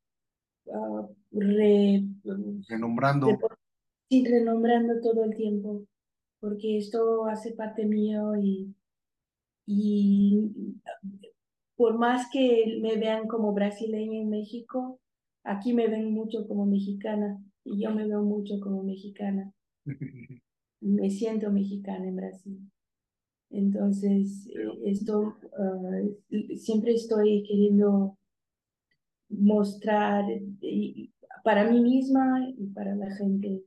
uh, 0.65 1.07
renombrando. 1.31 3.39
sí, 4.09 4.25
renombrando 4.25 4.99
todo 5.01 5.23
el 5.23 5.35
tiempo, 5.35 5.85
porque 6.39 6.77
esto 6.77 7.25
hace 7.25 7.53
parte 7.53 7.85
mío 7.85 8.35
y, 8.35 8.73
y 9.65 10.51
por 11.75 11.97
más 11.97 12.29
que 12.31 12.79
me 12.81 12.97
vean 12.97 13.27
como 13.27 13.53
brasileña 13.53 14.19
en 14.19 14.29
México, 14.29 14.99
aquí 15.43 15.73
me 15.73 15.87
ven 15.87 16.11
mucho 16.11 16.47
como 16.47 16.65
mexicana 16.65 17.39
y 17.63 17.83
yo 17.83 17.91
me 17.91 18.07
veo 18.07 18.23
mucho 18.23 18.59
como 18.59 18.83
mexicana. 18.83 19.51
me 20.81 21.09
siento 21.09 21.51
mexicana 21.51 22.07
en 22.07 22.15
Brasil. 22.15 22.71
Entonces, 23.49 24.47
eh, 24.47 24.67
esto 24.85 25.37
ah, 25.57 26.01
siempre 26.57 26.93
estoy 26.93 27.43
queriendo 27.47 28.17
mostrar 29.29 30.25
para 31.43 31.69
mí 31.69 31.81
misma 31.81 32.45
y 32.57 32.67
para 32.67 32.95
la 32.95 33.15
gente. 33.15 33.63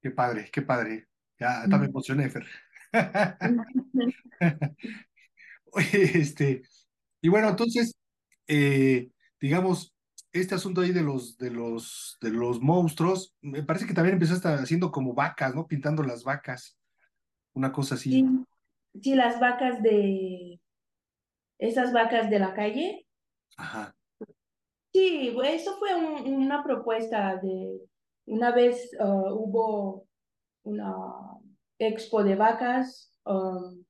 Qué 0.00 0.10
padre, 0.10 0.48
qué 0.52 0.62
padre. 0.62 1.08
Ya 1.38 1.62
también 1.62 1.80
me 1.80 1.86
emocioné, 1.86 2.30
Fer. 2.30 2.46
Oye, 5.72 6.18
este, 6.20 6.62
y 7.20 7.28
bueno, 7.28 7.48
entonces, 7.48 7.94
eh, 8.46 9.10
digamos, 9.40 9.92
este 10.32 10.54
asunto 10.54 10.80
ahí 10.80 10.92
de 10.92 11.02
los, 11.02 11.36
de 11.38 11.50
los, 11.50 12.18
de 12.20 12.30
los 12.30 12.60
monstruos, 12.60 13.34
me 13.40 13.62
parece 13.62 13.86
que 13.86 13.94
también 13.94 14.14
empezaste 14.14 14.48
haciendo 14.48 14.90
como 14.90 15.14
vacas, 15.14 15.54
¿no? 15.54 15.66
Pintando 15.66 16.02
las 16.02 16.22
vacas 16.22 16.76
una 17.54 17.72
cosa 17.72 17.94
así. 17.94 18.24
Sí, 19.00 19.14
las 19.14 19.40
vacas 19.40 19.82
de, 19.82 20.60
esas 21.58 21.92
vacas 21.92 22.30
de 22.30 22.38
la 22.38 22.54
calle. 22.54 23.06
Ajá. 23.56 23.94
Sí, 24.92 25.34
eso 25.44 25.76
fue 25.78 25.94
una 25.94 26.62
propuesta 26.62 27.36
de, 27.42 27.80
una 28.26 28.52
vez 28.52 28.90
uh, 29.00 29.32
hubo 29.32 30.06
una 30.62 31.04
expo 31.78 32.22
de 32.22 32.36
vacas 32.36 33.12
um, 33.24 33.84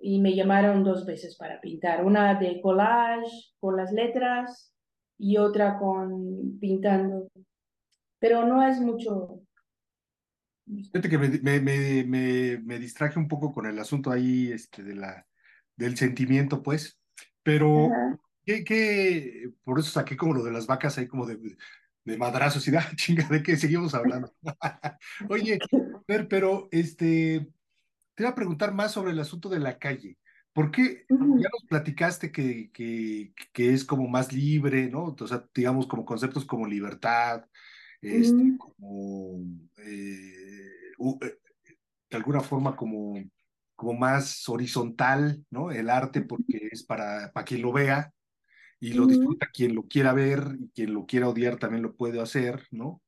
y 0.00 0.20
me 0.20 0.34
llamaron 0.34 0.82
dos 0.82 1.04
veces 1.04 1.36
para 1.36 1.60
pintar, 1.60 2.04
una 2.04 2.34
de 2.34 2.60
collage 2.60 3.52
con 3.60 3.76
las 3.76 3.92
letras 3.92 4.72
y 5.18 5.36
otra 5.36 5.78
con 5.78 6.58
pintando, 6.58 7.28
pero 8.18 8.44
no 8.46 8.66
es 8.66 8.80
mucho. 8.80 9.40
Fíjate 10.66 11.08
que 11.08 11.18
me, 11.18 11.60
me, 11.60 12.04
me, 12.04 12.58
me, 12.58 12.78
distraje 12.78 13.18
un 13.18 13.28
poco 13.28 13.52
con 13.52 13.66
el 13.66 13.78
asunto 13.78 14.10
ahí 14.10 14.52
este, 14.52 14.82
de 14.82 14.94
la, 14.94 15.26
del 15.76 15.96
sentimiento, 15.96 16.62
pues, 16.62 17.00
pero 17.42 17.90
¿qué, 18.44 18.62
qué, 18.64 19.50
por 19.64 19.78
eso 19.80 19.90
saqué 19.90 20.16
como 20.16 20.34
lo 20.34 20.44
de 20.44 20.52
las 20.52 20.66
vacas 20.66 20.96
ahí 20.98 21.08
como 21.08 21.26
de, 21.26 21.56
de 22.04 22.16
madrazos 22.16 22.66
y 22.66 22.70
de, 22.70 22.78
ah, 22.78 22.90
chinga, 22.94 23.26
¿de 23.28 23.42
qué 23.42 23.56
seguimos 23.56 23.94
hablando? 23.94 24.32
Oye, 25.28 25.58
ver, 26.08 26.28
pero 26.28 26.68
este, 26.70 27.48
te 28.14 28.22
iba 28.22 28.30
a 28.30 28.34
preguntar 28.34 28.72
más 28.72 28.92
sobre 28.92 29.12
el 29.12 29.20
asunto 29.20 29.48
de 29.48 29.60
la 29.60 29.78
calle. 29.78 30.18
¿Por 30.52 30.70
qué 30.70 31.06
ya 31.08 31.48
nos 31.50 31.64
platicaste 31.66 32.30
que, 32.30 32.70
que, 32.72 33.32
que, 33.54 33.72
es 33.72 33.86
como 33.86 34.06
más 34.06 34.34
libre, 34.34 34.90
¿no? 34.90 35.16
O 35.18 35.26
sea, 35.26 35.46
digamos, 35.54 35.86
como 35.86 36.04
conceptos 36.04 36.44
como 36.44 36.66
libertad, 36.66 37.46
este, 38.02 38.56
como 38.58 39.40
eh, 39.78 40.92
eh, 40.98 41.38
de 42.10 42.16
alguna 42.16 42.40
forma 42.40 42.76
como, 42.76 43.14
como 43.76 43.92
más 43.94 44.48
horizontal, 44.48 45.44
¿no? 45.50 45.70
El 45.70 45.88
arte 45.88 46.22
porque 46.22 46.68
es 46.70 46.82
para, 46.82 47.32
para 47.32 47.44
quien 47.44 47.62
lo 47.62 47.72
vea 47.72 48.12
y 48.80 48.94
lo 48.94 49.06
disfruta 49.06 49.48
quien 49.52 49.76
lo 49.76 49.84
quiera 49.84 50.12
ver 50.12 50.58
y 50.58 50.68
quien 50.70 50.92
lo 50.92 51.06
quiera 51.06 51.28
odiar 51.28 51.56
también 51.56 51.84
lo 51.84 51.94
puede 51.94 52.20
hacer, 52.20 52.66
¿no? 52.72 53.00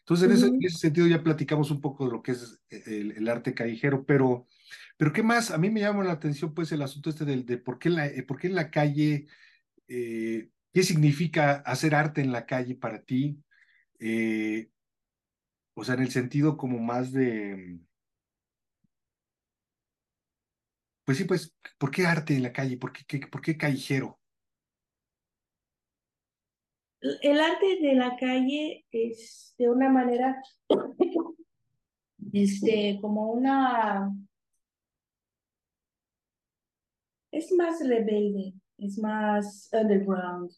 Entonces, 0.00 0.42
en, 0.42 0.58
ese, 0.64 0.78
sentido 0.78 1.06
ya 1.06 1.22
platicamos 1.22 1.70
un 1.70 1.80
poco 1.80 2.06
de 2.06 2.10
lo 2.10 2.20
que 2.20 2.32
es 2.32 2.60
eh, 2.70 3.12
el, 3.16 3.28
arte 3.28 3.54
callejero, 3.54 4.04
pero, 4.04 4.48
pero 4.96 5.12
¿qué 5.12 5.22
más? 5.22 5.52
A 5.52 5.58
mí 5.58 5.70
me 5.70 5.80
llama 5.80 6.02
la 6.02 6.12
atención 6.12 6.52
pues 6.52 6.72
el 6.72 6.82
asunto 6.82 7.10
este 7.10 7.24
de, 7.24 7.44
de 7.44 7.58
por, 7.58 7.78
qué 7.78 7.90
la, 7.90 8.10
por 8.26 8.40
qué 8.40 8.48
en 8.48 8.56
la 8.56 8.72
calle, 8.72 9.28
eh, 9.86 10.50
qué 10.72 10.82
significa 10.82 11.62
hacer 11.64 11.94
arte 11.94 12.22
en 12.22 12.32
la 12.32 12.44
calle 12.44 12.74
para 12.74 13.02
ti, 13.02 13.38
eh, 14.00 14.70
o 15.74 15.84
sea, 15.84 15.94
en 15.94 16.02
el 16.02 16.10
sentido 16.10 16.56
como 16.56 16.78
más 16.78 17.12
de, 17.12 17.78
pues 21.04 21.18
sí, 21.18 21.24
pues, 21.24 21.54
¿por 21.78 21.90
qué 21.90 22.06
arte 22.06 22.34
en 22.34 22.42
la 22.42 22.52
calle? 22.52 22.76
¿Por 22.76 22.92
qué, 22.92 23.26
por 23.26 23.40
qué 23.40 23.56
callejero? 23.56 24.18
El 27.00 27.40
arte 27.40 27.78
de 27.80 27.94
la 27.94 28.16
calle 28.16 28.84
es 28.92 29.54
de 29.56 29.70
una 29.70 29.88
manera, 29.88 30.40
este, 32.32 32.98
como 33.00 33.32
una, 33.32 34.14
es 37.32 37.50
más 37.52 37.80
rebelde, 37.86 38.52
es 38.78 38.98
más 38.98 39.68
underground. 39.72 40.52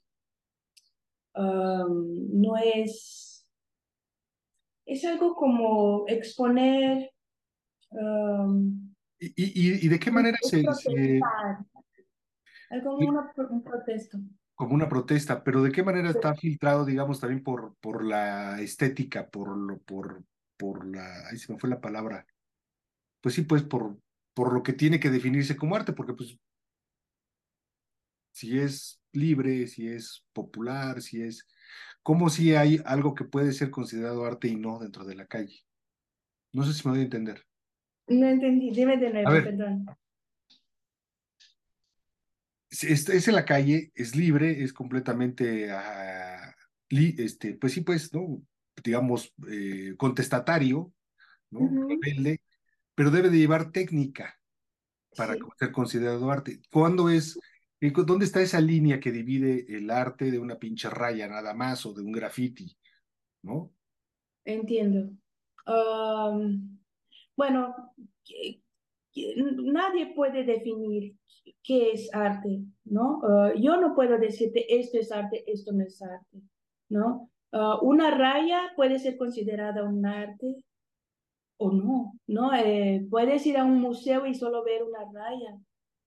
Um, 1.34 2.28
no 2.42 2.56
es, 2.58 3.31
es 4.92 5.04
algo 5.04 5.34
como 5.34 6.04
exponer. 6.08 7.10
Um, 7.90 8.94
¿Y, 9.18 9.26
y, 9.36 9.86
y, 9.86 9.88
de 9.88 9.98
qué 9.98 10.10
manera 10.10 10.38
se, 10.42 10.64
Algo 12.70 12.96
como 12.96 13.22
un 13.50 13.62
protesto. 13.62 14.18
Como 14.54 14.74
una 14.74 14.88
protesta, 14.88 15.42
pero 15.44 15.62
¿de 15.62 15.72
qué 15.72 15.82
manera 15.82 16.10
está 16.10 16.34
filtrado, 16.34 16.84
digamos, 16.84 17.20
también 17.20 17.42
por, 17.42 17.74
por 17.80 18.04
la 18.04 18.60
estética, 18.60 19.28
por 19.28 19.56
lo, 19.56 19.78
por, 19.78 20.24
por 20.56 20.86
la, 20.86 21.28
ahí 21.28 21.38
se 21.38 21.52
me 21.52 21.58
fue 21.58 21.70
la 21.70 21.80
palabra, 21.80 22.26
pues 23.20 23.34
sí, 23.34 23.42
pues 23.42 23.62
por, 23.62 23.98
por 24.34 24.52
lo 24.52 24.62
que 24.62 24.72
tiene 24.72 25.00
que 25.00 25.10
definirse 25.10 25.56
como 25.56 25.74
arte, 25.74 25.92
porque 25.92 26.14
pues 26.14 26.38
si 28.32 28.58
es 28.58 29.00
libre, 29.12 29.66
si 29.66 29.88
es 29.88 30.24
popular, 30.32 31.02
si 31.02 31.22
es, 31.22 31.46
como 32.02 32.30
si 32.30 32.54
hay 32.54 32.80
algo 32.84 33.14
que 33.14 33.24
puede 33.24 33.52
ser 33.52 33.70
considerado 33.70 34.24
arte 34.24 34.48
y 34.48 34.56
no 34.56 34.78
dentro 34.78 35.04
de 35.04 35.14
la 35.14 35.26
calle. 35.26 35.64
No 36.52 36.64
sé 36.64 36.72
si 36.72 36.86
me 36.86 36.92
voy 36.92 37.00
a 37.00 37.04
entender. 37.04 37.46
No 38.08 38.26
entendí, 38.26 38.70
dime 38.70 38.96
de 38.96 39.12
nuevo, 39.12 39.30
perdón 39.30 39.86
es, 42.80 43.28
en 43.28 43.34
la 43.34 43.44
calle, 43.44 43.92
es 43.94 44.16
libre, 44.16 44.62
es 44.62 44.72
completamente, 44.72 45.70
este, 46.88 47.54
pues 47.54 47.72
sí, 47.74 47.82
pues, 47.82 48.12
¿no? 48.14 48.42
Digamos, 48.82 49.32
eh, 49.50 49.94
contestatario, 49.96 50.92
¿no? 51.50 51.68
Rebelde, 51.88 52.40
pero 52.94 53.10
debe 53.10 53.28
de 53.28 53.38
llevar 53.38 53.70
técnica 53.70 54.38
para 55.16 55.36
ser 55.58 55.72
considerado 55.72 56.30
arte. 56.30 56.60
¿Cuándo 56.70 57.10
es, 57.10 57.38
dónde 57.90 58.24
está 58.24 58.40
esa 58.40 58.60
línea 58.60 59.00
que 59.00 59.10
divide 59.10 59.66
el 59.68 59.90
arte 59.90 60.30
de 60.30 60.38
una 60.38 60.58
pinche 60.58 60.88
raya 60.88 61.28
nada 61.28 61.52
más 61.52 61.84
o 61.84 61.92
de 61.92 62.02
un 62.02 62.12
graffiti, 62.12 62.76
¿no? 63.42 63.72
Entiendo. 64.44 65.10
bueno, 67.36 67.74
nadie 69.14 70.14
puede 70.14 70.44
definir 70.44 71.16
qué 71.62 71.92
es 71.92 72.12
arte, 72.14 72.60
¿no? 72.84 73.20
Ah, 73.24 73.52
yo 73.56 73.80
no 73.80 73.94
puedo 73.94 74.18
decirte 74.18 74.64
esto 74.78 74.98
es 74.98 75.10
arte, 75.12 75.44
esto 75.50 75.72
no 75.72 75.84
es 75.84 76.00
arte, 76.02 76.40
¿no? 76.88 77.30
Ah, 77.52 77.78
una 77.82 78.10
raya 78.10 78.72
puede 78.76 78.98
ser 78.98 79.16
considerada 79.16 79.84
un 79.84 80.06
arte 80.06 80.64
o 81.56 81.72
no, 81.72 82.14
¿no? 82.26 82.54
Eh, 82.54 83.06
puedes 83.10 83.46
ir 83.46 83.58
a 83.58 83.64
un 83.64 83.80
museo 83.80 84.26
y 84.26 84.34
solo 84.34 84.64
ver 84.64 84.82
una 84.82 85.00
raya 85.12 85.58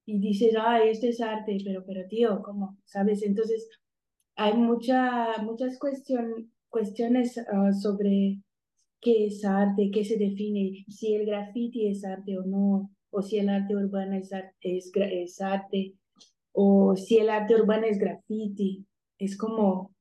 y 0.05 0.19
dices, 0.19 0.55
ah, 0.57 0.83
esto 0.83 1.07
es 1.07 1.19
arte, 1.19 1.57
pero, 1.65 1.83
pero 1.85 2.07
tío, 2.07 2.41
¿cómo? 2.43 2.77
¿Sabes? 2.85 3.23
Entonces, 3.23 3.67
hay 4.35 4.53
mucha, 4.53 5.37
muchas 5.41 5.79
cuestión, 5.79 6.51
cuestiones 6.69 7.37
ah, 7.37 7.71
sobre 7.73 8.41
qué 9.01 9.27
es 9.27 9.43
arte, 9.45 9.91
qué 9.91 10.03
se 10.03 10.17
define, 10.17 10.85
si 10.89 11.15
el 11.15 11.25
graffiti 11.25 11.87
es 11.87 12.05
arte 12.05 12.37
o 12.37 12.43
no, 12.45 12.91
o 13.11 13.21
si 13.21 13.37
el 13.37 13.49
arte 13.49 13.75
urbano 13.75 14.15
es, 14.15 14.31
es, 14.61 15.41
arte, 15.41 15.95
o 16.51 16.95
si 16.95 17.17
el 17.17 17.29
arte 17.29 17.55
urbano 17.55 17.85
es 17.85 17.97
graffiti. 17.97 18.85
Es 19.17 19.37
como 19.37 19.93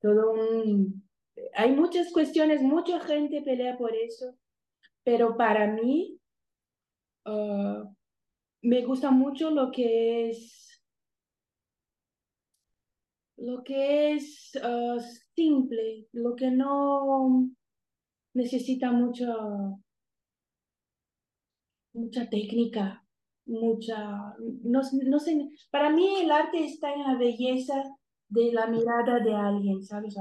todo 0.00 0.32
un... 0.32 1.08
Hay 1.54 1.72
muchas 1.72 2.12
cuestiones, 2.12 2.62
mucha 2.62 3.00
gente 3.00 3.40
pelea 3.42 3.78
por 3.78 3.94
eso, 3.94 4.34
pero 5.04 5.36
para 5.36 5.72
mí 5.72 6.18
ah, 7.24 7.84
me 8.62 8.84
gusta 8.84 9.10
mucho 9.10 9.50
lo 9.50 9.70
que 9.70 10.30
es 10.30 10.66
lo 13.36 13.64
que 13.64 14.12
es 14.12 14.52
ah, 14.62 14.98
simple, 15.34 16.06
lo 16.12 16.36
que 16.36 16.50
no 16.50 17.48
necesita 18.34 18.92
mucho 18.92 19.80
mucha 21.92 22.28
técnica, 22.28 23.04
mucha, 23.46 24.34
no, 24.62 24.80
no 25.06 25.18
sé, 25.18 25.48
para 25.70 25.90
mí 25.90 26.06
el 26.20 26.30
arte 26.30 26.64
está 26.64 26.92
en 26.92 27.02
la 27.02 27.16
belleza 27.16 27.82
de 28.28 28.52
la 28.52 28.66
mirada 28.68 29.20
de 29.20 29.34
alguien, 29.34 29.82
¿sabes? 29.82 30.14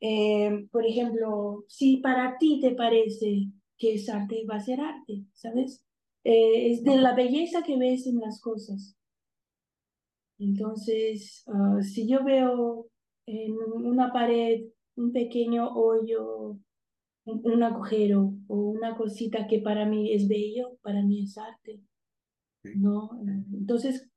Eh, 0.00 0.66
por 0.70 0.86
ejemplo, 0.86 1.64
si 1.68 1.98
para 1.98 2.36
ti 2.38 2.60
te 2.60 2.72
parece 2.74 3.46
que 3.78 3.94
es 3.94 4.08
arte, 4.08 4.44
va 4.48 4.56
a 4.56 4.60
ser 4.60 4.80
arte, 4.80 5.24
¿sabes? 5.32 5.87
Eh, 6.24 6.72
es 6.72 6.84
de 6.84 6.96
la 6.96 7.14
belleza 7.14 7.62
que 7.62 7.78
ves 7.78 8.06
en 8.06 8.20
las 8.20 8.40
cosas. 8.40 8.96
Entonces, 10.38 11.44
ah, 11.48 11.80
si 11.82 12.08
yo 12.08 12.24
veo 12.24 12.88
en 13.26 13.52
una 13.52 14.12
pared 14.12 14.62
un 14.96 15.12
pequeño 15.12 15.68
hoyo 15.74 16.58
un 17.24 17.62
agujero 17.62 18.34
o 18.48 18.56
una 18.56 18.96
cosita 18.96 19.46
que 19.46 19.60
para 19.60 19.84
mí 19.84 20.12
es 20.14 20.28
bello, 20.28 20.78
para 20.82 21.02
mí 21.02 21.24
es 21.24 21.36
arte. 21.36 21.80
¿no? 22.62 23.10
Entonces, 23.52 24.08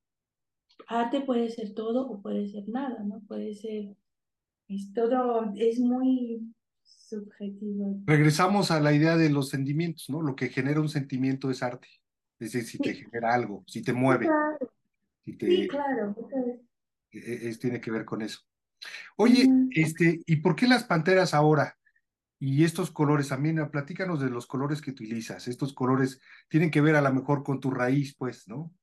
arte 0.88 1.22
puede 1.22 1.50
ser 1.50 1.74
todo 1.74 2.08
o 2.08 2.22
puede 2.22 2.48
ser 2.48 2.68
nada, 2.70 3.04
¿no? 3.04 3.22
Puede 3.28 3.54
ser, 3.54 3.96
es 4.68 4.94
todo, 4.94 5.52
es 5.56 5.80
muy 5.80 6.54
subjetivo. 6.92 8.02
Regresamos 8.06 8.72
a 8.72 8.80
la 8.80 8.94
idea 8.94 9.18
de 9.18 9.30
los 9.30 9.50
sentimientos, 9.50 10.10
¿no? 10.10 10.22
Lo 10.22 10.36
que 10.36 10.50
genera 10.50 10.82
un 10.82 10.90
sentimiento 10.90 11.50
es 11.50 11.64
arte. 11.64 11.88
Es 12.40 12.54
decir, 12.54 12.64
si 12.64 12.78
te 12.80 12.94
genera 12.96 13.34
algo, 13.34 13.64
si 13.68 13.82
te 13.82 13.94
mueve. 13.94 14.28
Sí, 15.26 15.68
claro. 15.68 16.16
E, 17.12 17.18
e, 17.18 17.50
es, 17.50 17.60
tiene 17.60 17.80
que 17.80 17.92
ver 17.92 18.06
con 18.06 18.22
eso. 18.22 18.40
Oye, 19.16 19.48
este, 19.72 20.22
¿y 20.26 20.38
por 20.38 20.56
qué 20.56 20.68
las 20.68 20.84
panteras 20.84 21.34
ahora? 21.34 21.78
Y 22.40 22.64
estos 22.64 22.90
colores, 22.90 23.30
también 23.30 23.70
platícanos 23.70 24.20
de 24.20 24.32
los 24.32 24.48
colores 24.48 24.82
que 24.82 24.90
utilizas. 24.90 25.48
Estos 25.48 25.74
colores 25.74 26.20
tienen 26.50 26.72
que 26.72 26.82
ver 26.82 26.96
a 26.96 27.02
lo 27.02 27.14
mejor 27.14 27.44
con 27.44 27.60
tu 27.60 27.70
raíz, 27.70 28.16
pues, 28.18 28.48
¿no? 28.48 28.74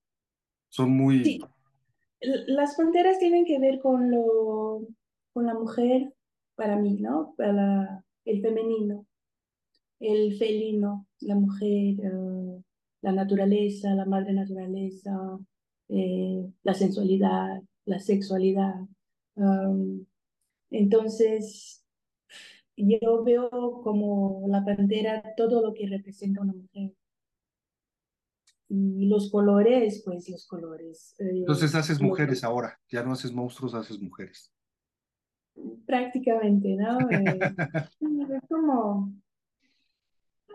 Son 0.68 0.90
muy... 0.90 1.40
Las 2.20 2.76
panteras 2.76 3.18
tienen 3.18 3.44
que 3.44 3.58
ver 3.58 3.80
con, 3.80 4.10
lo, 4.10 4.86
con 5.32 5.46
la 5.46 5.54
mujer, 5.54 6.14
para 6.58 6.76
mí, 6.76 6.98
¿no? 7.00 7.34
Para 7.36 8.04
el 8.24 8.42
femenino, 8.42 9.06
el 10.00 10.36
felino, 10.36 11.06
la 11.20 11.36
mujer, 11.36 11.94
eh, 12.02 12.62
la 13.00 13.12
naturaleza, 13.12 13.94
la 13.94 14.04
madre 14.04 14.32
naturaleza, 14.32 15.38
eh, 15.88 16.50
la 16.64 16.74
sensualidad, 16.74 17.62
la 17.84 18.00
sexualidad. 18.00 18.74
entonces, 20.70 21.84
yo 22.76 23.22
veo 23.22 23.80
como 23.84 24.46
la 24.48 24.64
pantera 24.64 25.22
todo 25.36 25.62
lo 25.62 25.74
que 25.74 25.86
representa 25.86 26.40
una 26.42 26.54
mujer. 26.54 26.92
Y 28.68 29.06
los 29.06 29.30
colores, 29.30 30.02
pues 30.04 30.28
los 30.28 30.44
colores. 30.46 31.14
Eh, 31.20 31.38
Entonces 31.38 31.74
haces 31.76 32.00
mujeres 32.00 32.42
ahora, 32.42 32.80
ya 32.90 33.04
no 33.04 33.12
haces 33.12 33.32
monstruos, 33.32 33.74
haces 33.74 34.00
mujeres. 34.00 34.52
Prácticamente, 35.88 36.76
¿no? 36.76 36.98
Eh, 37.10 38.36
es 38.36 38.48
como, 38.48 39.10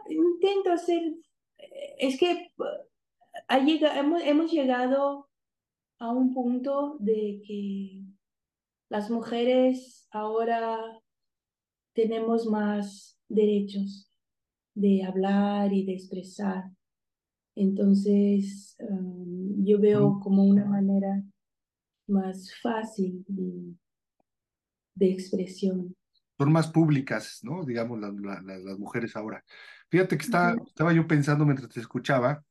intento 0.08 0.72
hacer, 0.72 1.02
es 1.98 2.20
que 2.20 2.52
ha 3.48 3.60
llegado, 3.60 4.00
hemos, 4.00 4.22
hemos 4.22 4.52
llegado 4.52 5.28
a 5.98 6.12
un 6.12 6.36
punto 6.36 6.98
de 7.00 7.42
que 7.48 8.02
las 8.90 9.10
mujeres 9.10 10.08
ahora 10.12 10.78
tenemos 11.94 12.46
más 12.46 13.18
derechos 13.28 14.12
de 14.76 15.04
hablar 15.04 15.74
y 15.74 15.84
de 15.84 15.94
expresar. 15.94 16.66
Entonces, 17.56 18.76
um, 18.88 19.66
yo 19.66 19.80
veo 19.80 20.20
como 20.22 20.44
una 20.44 20.66
manera 20.66 21.24
más 22.08 22.54
fácil 22.62 23.26
de, 24.96 25.12
expresión. 25.12 25.96
Son 26.38 26.52
más 26.52 26.68
públicas, 26.68 27.40
¿no? 27.44 27.64
Digamos, 27.64 28.00
las 28.00 28.80
mujeres 28.80 29.16
ahora. 29.16 29.44
Fíjate 29.90 30.18
que 30.18 30.26
estaba, 30.26 30.56
estaba 30.66 30.94
yo 30.94 31.08
pensando 31.08 31.46
mientras 31.46 31.70
te 31.70 31.80
escuchaba, 31.80 32.44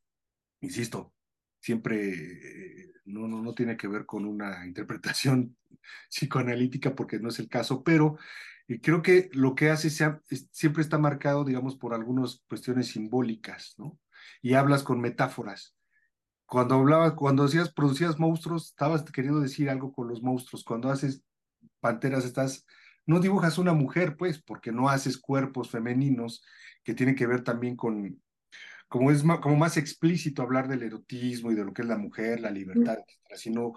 insisto, 0.61 1.13
siempre 1.61 2.13
eh, 2.13 2.93
no, 3.07 3.27
no, 3.27 3.43
no 3.43 3.55
tiene 3.55 3.77
que 3.77 3.89
ver 3.89 4.07
con 4.07 4.25
una 4.25 4.65
interpretación 4.67 5.57
psicoanalítica 6.09 6.95
porque 6.95 7.19
no 7.19 7.29
es 7.29 7.39
el 7.41 7.49
caso, 7.49 7.83
pero 7.83 8.17
y 8.69 8.79
creo 8.79 9.03
que 9.03 9.29
lo 9.33 9.55
que 9.55 9.71
hace 9.71 9.91
siempre 9.91 10.83
está 10.83 10.99
marcado, 10.99 11.45
digamos, 11.45 11.77
por 11.77 11.95
algunas 11.95 12.43
cuestiones 12.49 12.89
simbólicas, 12.89 13.75
¿no? 13.77 13.99
Y 14.41 14.55
hablas 14.55 14.83
con 14.83 15.01
metáforas. 15.01 15.75
Cuando 16.47 16.77
hablabas, 16.77 17.15
cuando 17.15 17.45
decías, 17.45 17.73
producías 17.73 18.19
monstruos, 18.19 18.69
estabas 18.69 19.03
queriendo 19.11 19.41
decir 19.41 19.69
algo 19.69 19.93
con 19.93 20.09
los 20.09 20.23
monstruos. 20.23 20.65
Cuando 20.65 20.91
haces 20.91 21.23
panteras, 21.83 22.25
estás, 22.25 22.65
no 23.05 23.21
dibujas 23.21 23.59
una 23.59 23.75
mujer, 23.75 24.17
pues, 24.17 24.41
porque 24.41 24.73
no 24.73 24.89
haces 24.89 25.19
cuerpos 25.19 25.71
femeninos 25.71 26.43
que 26.85 26.95
tienen 26.95 27.15
que 27.15 27.27
ver 27.27 27.43
también 27.43 27.77
con, 27.77 28.23
como 28.89 29.11
es 29.11 29.25
más, 29.25 29.41
como 29.41 29.57
más 29.57 29.77
explícito 29.77 30.43
hablar 30.43 30.69
del 30.69 30.83
erotismo 30.83 31.51
y 31.51 31.55
de 31.55 31.65
lo 31.65 31.73
que 31.75 31.83
es 31.83 31.89
la 31.89 31.99
mujer, 31.99 32.41
la 32.41 32.51
libertad, 32.51 32.99
etcétera, 32.99 33.37
sino 33.37 33.75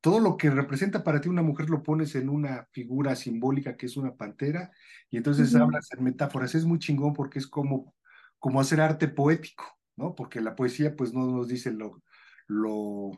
todo 0.00 0.20
lo 0.20 0.36
que 0.36 0.50
representa 0.50 1.04
para 1.04 1.20
ti 1.20 1.28
una 1.28 1.42
mujer 1.42 1.68
lo 1.68 1.82
pones 1.82 2.14
en 2.14 2.28
una 2.28 2.66
figura 2.72 3.16
simbólica 3.16 3.76
que 3.76 3.86
es 3.86 3.96
una 3.96 4.14
pantera 4.14 4.70
y 5.10 5.18
entonces 5.18 5.54
hablas 5.54 5.88
en 5.92 6.04
metáforas. 6.04 6.54
Es 6.54 6.64
muy 6.64 6.78
chingón 6.78 7.12
porque 7.12 7.38
es 7.38 7.46
como, 7.46 7.94
como 8.38 8.60
hacer 8.60 8.80
arte 8.80 9.08
poético, 9.08 9.64
¿no? 9.96 10.14
Porque 10.14 10.40
la 10.40 10.56
poesía 10.56 10.96
pues 10.96 11.12
no 11.12 11.26
nos 11.26 11.48
dice 11.48 11.70
lo, 11.70 12.02
lo 12.46 13.10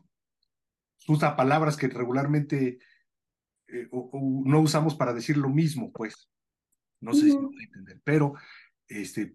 usa 1.07 1.37
palabras 1.37 1.77
que 1.77 1.89
regularmente 1.89 2.79
eh, 3.73 3.89
no 3.91 4.61
usamos 4.61 4.95
para 4.95 5.13
decir 5.13 5.37
lo 5.37 5.49
mismo, 5.49 5.93
pues. 5.93 6.29
No 7.01 7.13
sé 7.15 7.31
si 7.31 7.37
me 7.37 7.47
a 7.47 7.65
entender, 7.65 8.01
pero 8.05 8.35
este, 8.87 9.35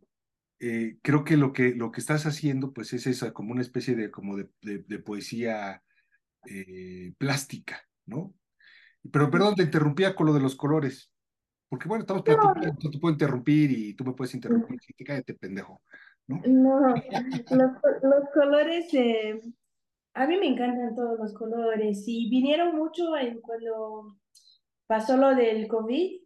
eh, 0.60 0.98
creo 1.02 1.26
que 1.26 1.36
lo 1.36 1.52
que 1.52 1.76
lo 1.76 1.92
que 1.92 2.00
estás 2.00 2.26
haciendo 2.26 2.72
pues 2.72 2.94
es 2.94 3.06
esa 3.08 3.34
como 3.34 3.52
una 3.52 3.62
especie 3.62 3.94
de 3.94 4.10
como 4.10 4.38
de, 4.38 4.48
de 4.62 5.00
poesía 5.00 5.84
eh, 6.50 7.14
plástica, 7.18 7.82
¿no? 8.06 8.34
Pero 9.12 9.30
perdón, 9.30 9.56
te 9.56 9.64
interrumpía 9.64 10.16
con 10.16 10.28
lo 10.28 10.34
de 10.34 10.40
los 10.40 10.56
colores, 10.56 11.12
porque 11.70 11.88
bueno, 11.88 12.04
estamos 12.04 12.24
platicando, 12.24 12.76
tú 12.80 12.90
te 12.90 13.00
puedo 13.00 13.14
interrumpir 13.14 13.72
y 13.72 13.94
tú 13.94 14.06
me 14.06 14.14
puedes 14.14 14.34
interrumpir, 14.34 14.80
si 14.80 14.94
te 14.94 15.04
cállate, 15.04 15.34
pendejo, 15.34 15.82
¿no? 16.28 16.42
No, 16.46 16.96
los, 16.96 18.30
colores, 18.34 18.94
eh, 18.94 19.42
a 20.14 20.28
mí 20.28 20.38
me 20.38 20.48
encantan 20.48 20.96
todos 20.96 21.20
los 21.20 21.34
colores 21.34 22.04
y 22.08 22.30
vinieron 22.30 22.76
mucho 22.76 23.04
cuando 23.42 24.18
pasó 24.88 25.18
lo 25.18 25.36
del 25.36 25.68
COVID. 25.68 26.22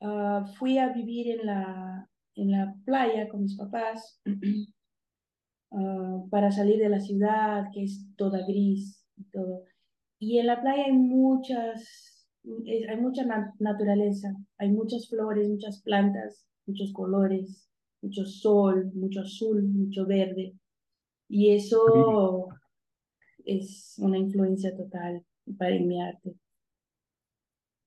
Ah, 0.00 0.44
fui 0.58 0.78
a 0.78 0.92
vivir 0.92 1.40
en 1.40 1.46
la, 1.46 2.10
en 2.34 2.50
la 2.50 2.74
playa 2.84 3.28
con 3.28 3.42
mis 3.42 3.56
papás 3.56 4.20
Ah, 5.76 6.22
para 6.30 6.52
salir 6.52 6.78
de 6.78 6.88
la 6.88 7.00
ciudad, 7.00 7.64
que 7.72 7.82
es 7.84 8.06
toda 8.16 8.46
gris 8.46 9.04
y 9.16 9.24
todo. 9.24 9.64
Y 10.20 10.38
en 10.38 10.46
la 10.46 10.60
playa 10.62 10.84
hay 10.86 10.92
muchas, 10.92 12.28
hay 12.88 13.00
mucha 13.00 13.24
naturaleza, 13.58 14.36
hay 14.58 14.70
muchas 14.70 15.08
flores, 15.08 15.48
muchas 15.48 15.82
plantas, 15.82 16.46
muchos 16.66 16.92
colores, 16.92 17.68
mucho 18.02 18.24
sol, 18.24 18.92
mucho 18.94 19.22
azul, 19.22 19.64
mucho 19.64 20.06
verde. 20.06 20.54
Y 21.28 21.50
eso 21.54 22.48
es 23.44 23.96
una 23.98 24.18
influencia 24.18 24.76
total 24.76 25.24
para 25.58 25.78
mi 25.80 26.00
arte. 26.00 26.36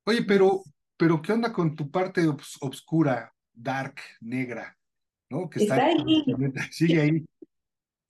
Oye, 0.08 0.24
pero, 0.24 0.64
pero 0.98 1.22
¿qué 1.22 1.34
onda 1.34 1.52
con 1.52 1.76
tu 1.76 1.92
parte 1.92 2.22
obscura, 2.62 3.34
dark, 3.54 3.96
negra? 4.22 4.78
¿no? 5.30 5.50
Que 5.50 5.64
está, 5.64 5.86
ahí. 5.86 6.24
Sigue 6.72 7.02
ahí. 7.02 7.26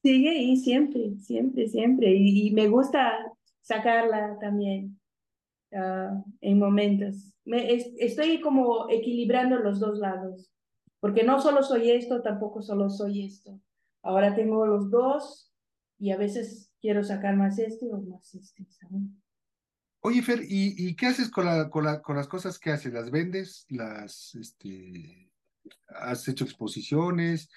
Sigue 0.04 0.30
ahí 0.30 0.58
siempre, 0.58 1.18
siempre, 1.18 1.68
siempre. 1.68 2.14
Y, 2.14 2.52
me 2.52 2.68
gusta 2.68 3.18
sacarla 3.62 4.38
también 4.40 5.00
ah, 5.74 6.24
en 6.42 6.60
momentos. 6.60 7.34
Me, 7.46 7.74
estoy 7.74 8.42
como 8.42 8.90
equilibrando 8.90 9.58
los 9.58 9.80
dos 9.80 9.98
lados, 9.98 10.52
porque 11.00 11.24
no 11.24 11.42
solo 11.42 11.64
soy 11.64 11.92
esto, 11.92 12.22
tampoco 12.22 12.62
solo 12.62 12.90
soy 12.90 13.26
esto. 13.26 13.60
Ahora 14.04 14.36
tengo 14.36 14.66
los 14.66 14.90
dos 14.92 15.52
y 15.98 16.12
a 16.12 16.18
veces 16.18 16.72
quiero 16.80 17.04
sacar 17.04 17.36
más 17.36 17.58
este 17.58 17.92
o 17.92 18.00
más 18.02 18.36
este. 18.36 18.68
Oye, 20.02 20.22
Fer, 20.22 20.42
¿y, 20.44 20.76
¿y, 20.78 20.96
qué 20.96 21.08
haces 21.08 21.30
con, 21.30 21.46
la, 21.46 21.70
con, 21.70 21.84
la, 21.84 22.02
con 22.02 22.16
las 22.16 22.28
cosas 22.28 22.60
que 22.60 22.72
haces? 22.72 22.94
¿Las 22.94 23.12
vendes? 23.12 23.66
¿Las, 23.70 24.36
este, 24.36 25.32
has 25.88 26.28
hecho 26.28 26.46
exposiciones? 26.46 27.50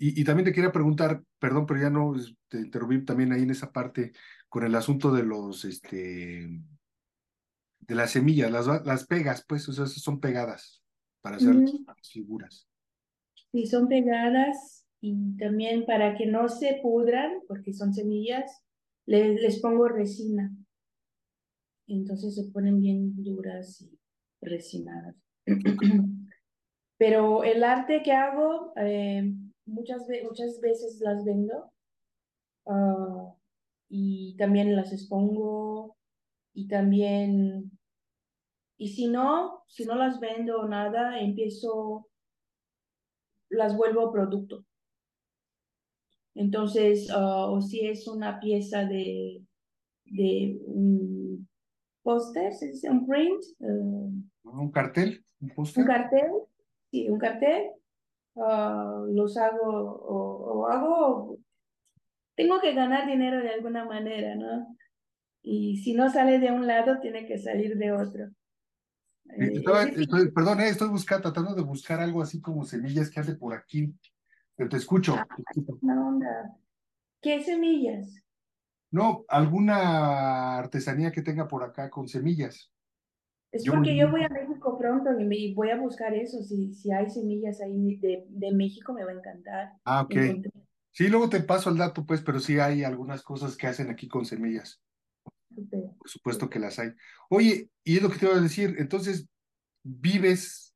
Y, 0.00 0.22
también 0.22 0.44
te 0.44 0.52
quería 0.52 0.70
preguntar, 0.70 1.24
perdón, 1.40 1.66
pero 1.66 1.80
ya 1.80 1.90
no 1.90 2.14
te 2.46 2.58
interrumpí 2.58 3.04
también 3.04 3.32
ahí 3.32 3.42
en 3.42 3.50
esa 3.50 3.72
parte 3.72 4.12
con 4.48 4.64
el 4.64 4.74
asunto 4.76 5.10
de 5.10 5.24
los, 5.24 5.64
este, 5.64 6.48
de 7.80 7.94
las 7.96 8.12
semillas, 8.12 8.48
las, 8.52 8.66
las 8.86 9.06
pegas, 9.08 9.44
pues, 9.48 9.68
o 9.68 9.72
sea, 9.72 9.86
son 9.86 10.20
pegadas 10.20 10.84
para 11.20 11.36
hacer 11.36 11.52
las 11.52 12.10
figuras. 12.12 12.68
Sí, 13.50 13.66
son 13.66 13.88
pegadas 13.88 14.86
y 15.00 15.36
también 15.36 15.84
para 15.84 16.16
que 16.16 16.26
no 16.26 16.48
se 16.48 16.78
pudran, 16.80 17.40
porque 17.48 17.72
son 17.72 17.92
semillas, 17.92 18.62
les, 19.04 19.40
les 19.40 19.58
pongo 19.58 19.88
resina. 19.88 20.52
Entonces 21.88 22.34
se 22.34 22.44
ponen 22.52 22.80
bien 22.80 23.14
duras 23.24 23.80
y 23.80 23.98
resinadas. 24.42 25.16
Pero 26.98 27.44
el 27.44 27.64
arte 27.64 28.02
que 28.02 28.12
hago, 28.12 28.72
eh, 28.76 29.32
muchas, 29.64 30.06
muchas 30.24 30.60
veces 30.60 31.00
las 31.00 31.24
vendo 31.24 31.72
ah, 32.66 33.34
y 33.88 34.36
también 34.36 34.76
las 34.76 34.92
expongo 34.92 35.96
y 36.52 36.68
también, 36.68 37.70
y 38.76 38.88
si 38.88 39.06
no, 39.06 39.62
si 39.68 39.84
no 39.84 39.94
las 39.94 40.20
vendo 40.20 40.60
o 40.60 40.68
nada, 40.68 41.20
empiezo, 41.20 42.08
las 43.48 43.76
vuelvo 43.76 44.12
producto. 44.12 44.66
Entonces, 46.34 47.08
ah, 47.10 47.46
o 47.48 47.62
si 47.62 47.86
es 47.86 48.08
una 48.08 48.40
pieza 48.40 48.84
de, 48.84 49.42
de 50.04 50.60
póster. 52.08 52.52
Un 52.84 53.06
print. 53.06 53.44
Ah, 53.60 54.50
¿Un 54.50 54.70
cartel? 54.70 55.22
¿Un, 55.40 55.52
un 55.56 55.84
cartel, 55.84 56.30
sí, 56.90 57.08
un 57.10 57.18
cartel. 57.18 57.70
Ah, 58.34 59.04
los 59.08 59.36
hago 59.36 59.66
o, 59.66 60.66
hago, 60.68 61.38
tengo 62.34 62.60
que 62.60 62.72
ganar 62.72 63.06
dinero 63.06 63.42
de 63.42 63.50
alguna 63.50 63.84
manera, 63.84 64.36
¿no? 64.36 64.74
Y 65.42 65.76
si 65.78 65.92
no 65.92 66.10
sale 66.10 66.38
de 66.38 66.50
un 66.50 66.66
lado, 66.66 66.98
tiene 67.00 67.26
que 67.26 67.36
salir 67.36 67.76
de 67.76 67.92
otro. 67.92 68.30
Eh, 69.36 69.62
perdón, 70.34 70.60
eh, 70.60 70.68
estoy 70.70 70.88
buscando, 70.88 71.30
tratando 71.30 71.54
de 71.54 71.62
buscar 71.62 72.00
algo 72.00 72.22
así 72.22 72.40
como 72.40 72.64
semillas 72.64 73.10
que 73.10 73.20
hace 73.20 73.34
por 73.34 73.54
aquí, 73.54 73.92
pero 74.56 74.70
te 74.70 74.78
escucho. 74.78 75.16
¿Qué 77.20 77.42
semillas? 77.42 78.22
No, 78.90 79.24
alguna 79.28 80.58
artesanía 80.58 81.12
que 81.12 81.22
tenga 81.22 81.46
por 81.46 81.62
acá 81.62 81.90
con 81.90 82.08
semillas. 82.08 82.72
Es 83.50 83.64
porque 83.66 83.96
yo 83.96 84.10
voy 84.10 84.22
a 84.24 84.28
México 84.28 84.76
pronto 84.78 85.18
y, 85.18 85.24
me, 85.24 85.54
voy 85.54 85.70
a 85.70 85.76
buscar 85.76 86.14
eso. 86.14 86.42
Si, 86.42 86.72
si 86.74 86.92
hay 86.92 87.08
semillas 87.08 87.60
ahí 87.60 87.96
de, 87.96 88.26
de 88.28 88.52
México, 88.52 88.92
me 88.92 89.04
va 89.04 89.10
a 89.10 89.14
encantar. 89.14 89.72
Ah, 89.84 90.02
ok. 90.02 90.14
Sí, 90.90 91.08
luego 91.08 91.28
te 91.28 91.40
paso 91.40 91.70
el 91.70 91.78
dato, 91.78 92.04
pues, 92.04 92.22
pero 92.22 92.40
sí 92.40 92.58
hay 92.58 92.84
algunas 92.84 93.22
cosas 93.22 93.56
que 93.56 93.66
hacen 93.66 93.88
aquí 93.88 94.08
con 94.08 94.26
semillas. 94.26 94.82
Por 95.70 96.08
supuesto 96.08 96.50
que 96.50 96.58
las 96.58 96.78
hay. 96.78 96.90
Oye, 97.30 97.70
y 97.84 97.96
es 97.96 98.02
lo 98.02 98.10
que 98.10 98.18
te 98.18 98.26
voy 98.26 98.36
a 98.36 98.40
decir, 98.40 98.76
entonces, 98.78 99.26
¿vives 99.82 100.74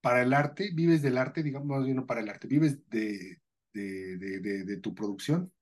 para 0.00 0.22
el 0.22 0.32
arte? 0.32 0.70
¿Vives 0.74 1.02
del 1.02 1.18
arte? 1.18 1.42
Digamos, 1.42 1.68
más 1.68 1.84
bien 1.84 1.96
no 1.96 2.06
para 2.06 2.20
el 2.20 2.28
arte, 2.28 2.48
¿vives 2.48 2.88
de, 2.88 3.40
de, 3.72 4.16
de, 4.18 4.64
de 4.64 4.76
tu 4.78 4.94
producción? 4.94 5.52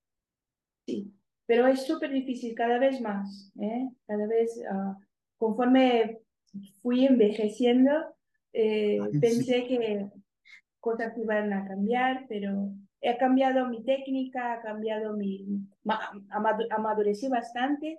Sí, 0.86 1.12
pero 1.52 1.66
es 1.66 1.84
súper 1.86 2.10
difícil 2.10 2.54
cada 2.54 2.78
vez 2.78 2.98
más, 3.02 3.52
¿eh? 3.60 3.90
Cada 4.06 4.26
vez... 4.26 4.58
Uh, 4.58 4.94
conforme 5.36 6.20
fui 6.80 7.04
envejeciendo, 7.04 7.92
eh, 8.54 8.98
pensé 9.20 9.66
que 9.66 10.06
cosas 10.80 11.12
iban 11.18 11.52
a 11.52 11.66
cambiar, 11.66 12.24
pero 12.26 12.70
he 13.02 13.18
cambiado 13.18 13.68
mi 13.68 13.84
técnica, 13.84 14.54
ha 14.54 14.62
cambiado 14.62 15.14
mi, 15.14 15.44
amadurecí 16.70 17.28
bastante, 17.28 17.98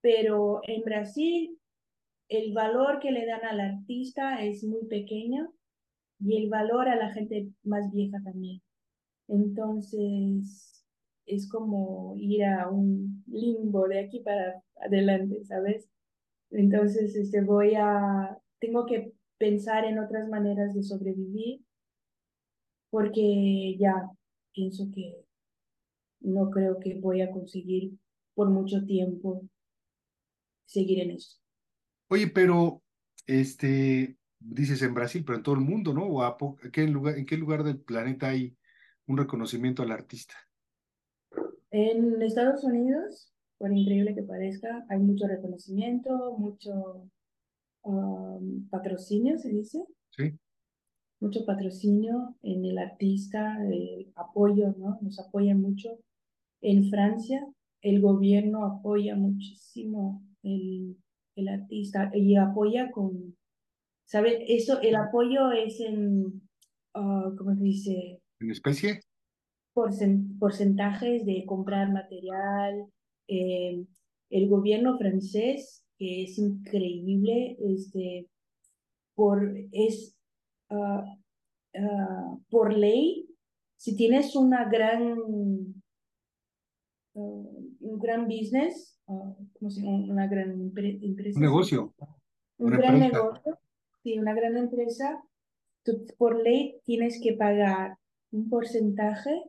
pero 0.00 0.62
en 0.66 0.80
Brasil 0.80 1.58
el 2.28 2.54
valor 2.54 2.98
que 3.00 3.10
le 3.10 3.26
dan 3.26 3.44
al 3.44 3.60
artista 3.60 4.42
es 4.42 4.64
muy 4.64 4.86
pequeño 4.86 5.52
y 6.18 6.42
el 6.42 6.48
valor 6.48 6.88
a 6.88 6.96
la 6.96 7.10
gente 7.12 7.50
más 7.62 7.92
vieja 7.92 8.16
también. 8.24 8.62
Entonces, 9.28 10.79
es 11.26 11.48
como 11.48 12.14
ir 12.16 12.44
a 12.44 12.68
un 12.68 13.24
limbo 13.26 13.86
de 13.88 14.00
aquí 14.00 14.20
para 14.20 14.62
adelante, 14.80 15.44
¿sabes? 15.44 15.88
Entonces, 16.50 17.14
este, 17.16 17.42
voy 17.42 17.74
a, 17.76 18.36
tengo 18.58 18.86
que 18.86 19.12
pensar 19.38 19.84
en 19.84 19.98
otras 19.98 20.28
maneras 20.28 20.74
de 20.74 20.82
sobrevivir 20.82 21.60
porque 22.90 23.76
ya 23.78 24.10
pienso 24.52 24.90
que 24.92 25.24
no 26.20 26.50
creo 26.50 26.78
que 26.80 26.94
voy 26.96 27.22
a 27.22 27.30
conseguir 27.30 27.92
por 28.34 28.50
mucho 28.50 28.84
tiempo 28.84 29.48
seguir 30.66 31.00
en 31.00 31.12
eso. 31.12 31.38
Oye, 32.08 32.26
pero 32.28 32.82
este, 33.26 34.16
dices 34.38 34.82
en 34.82 34.94
Brasil, 34.94 35.24
pero 35.24 35.36
en 35.36 35.42
todo 35.42 35.54
el 35.54 35.60
mundo, 35.60 35.94
¿no? 35.94 36.06
¿O 36.06 36.22
lugar, 36.88 37.16
¿En 37.16 37.26
qué 37.26 37.36
lugar 37.36 37.62
del 37.62 37.80
planeta 37.80 38.28
hay 38.28 38.56
un 39.06 39.16
reconocimiento 39.16 39.82
al 39.82 39.92
artista? 39.92 40.34
En 41.70 42.20
Estados 42.22 42.64
Unidos 42.64 43.30
por 43.60 43.76
increíble 43.76 44.14
que 44.14 44.22
parezca, 44.22 44.86
hay 44.88 44.98
mucho 45.00 45.26
reconocimiento, 45.26 46.34
mucho 46.38 47.10
um, 47.82 48.66
patrocinio, 48.70 49.38
se 49.38 49.50
dice. 49.50 49.84
Sí. 50.16 50.32
Mucho 51.20 51.44
patrocinio 51.44 52.36
en 52.42 52.64
el 52.64 52.78
artista, 52.78 53.58
apoyo, 54.14 54.74
¿no? 54.78 54.98
Nos 55.02 55.20
apoyan 55.20 55.60
mucho. 55.60 55.90
En 56.62 56.88
Francia, 56.88 57.46
el 57.82 58.00
gobierno 58.00 58.64
apoya 58.64 59.14
muchísimo 59.14 60.22
el, 60.42 60.96
el 61.36 61.48
artista 61.48 62.10
y 62.14 62.36
apoya 62.36 62.90
con, 62.90 63.36
¿sabe? 64.06 64.54
Eso, 64.54 64.80
el 64.80 64.96
apoyo 64.96 65.52
es 65.52 65.80
en, 65.80 66.40
uh, 66.94 67.36
¿cómo 67.36 67.54
se 67.54 67.62
dice? 67.62 68.22
¿En 68.40 68.50
especie? 68.50 69.00
Porcentajes 69.74 71.24
de 71.24 71.44
comprar 71.46 71.92
material, 71.92 72.86
eh, 73.28 73.84
el 74.30 74.48
gobierno 74.48 74.98
francés, 74.98 75.84
que 75.98 76.24
es 76.24 76.38
increíble, 76.38 77.56
este, 77.60 78.28
por, 79.14 79.54
es, 79.72 80.16
ah, 80.70 81.04
ah, 81.74 82.36
por 82.48 82.72
ley, 82.72 83.28
si 83.76 83.96
tienes 83.96 84.34
una 84.36 84.68
gran, 84.68 85.18
ah, 87.14 87.44
un 87.80 87.98
gran 87.98 88.26
business, 88.26 88.98
como 89.04 89.70
si, 89.70 89.82
una 89.82 90.26
gran 90.26 90.52
empresa. 90.52 91.38
Un 91.38 91.42
negocio. 91.42 91.94
Un 92.58 92.70
gran 92.70 93.00
negocio, 93.00 93.58
sí, 94.02 94.18
una 94.18 94.34
gran 94.34 94.56
empresa, 94.56 95.22
por 96.18 96.42
ley 96.42 96.80
tienes 96.84 97.20
que 97.22 97.32
pagar 97.32 97.96
un 98.32 98.48
porcentaje 98.48 99.42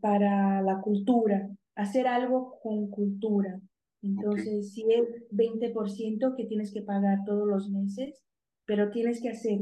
para 0.00 0.62
la 0.62 0.80
cultura, 0.80 1.48
hacer 1.74 2.06
algo 2.06 2.58
con 2.62 2.90
cultura. 2.90 3.60
Entonces, 4.02 4.72
si 4.72 4.84
es 4.90 5.30
20% 5.30 6.34
que 6.36 6.44
tienes 6.46 6.72
que 6.72 6.82
pagar 6.82 7.18
todos 7.24 7.46
los 7.46 7.70
meses, 7.70 8.22
pero 8.64 8.90
tienes 8.90 9.20
que 9.20 9.30
hacer 9.30 9.60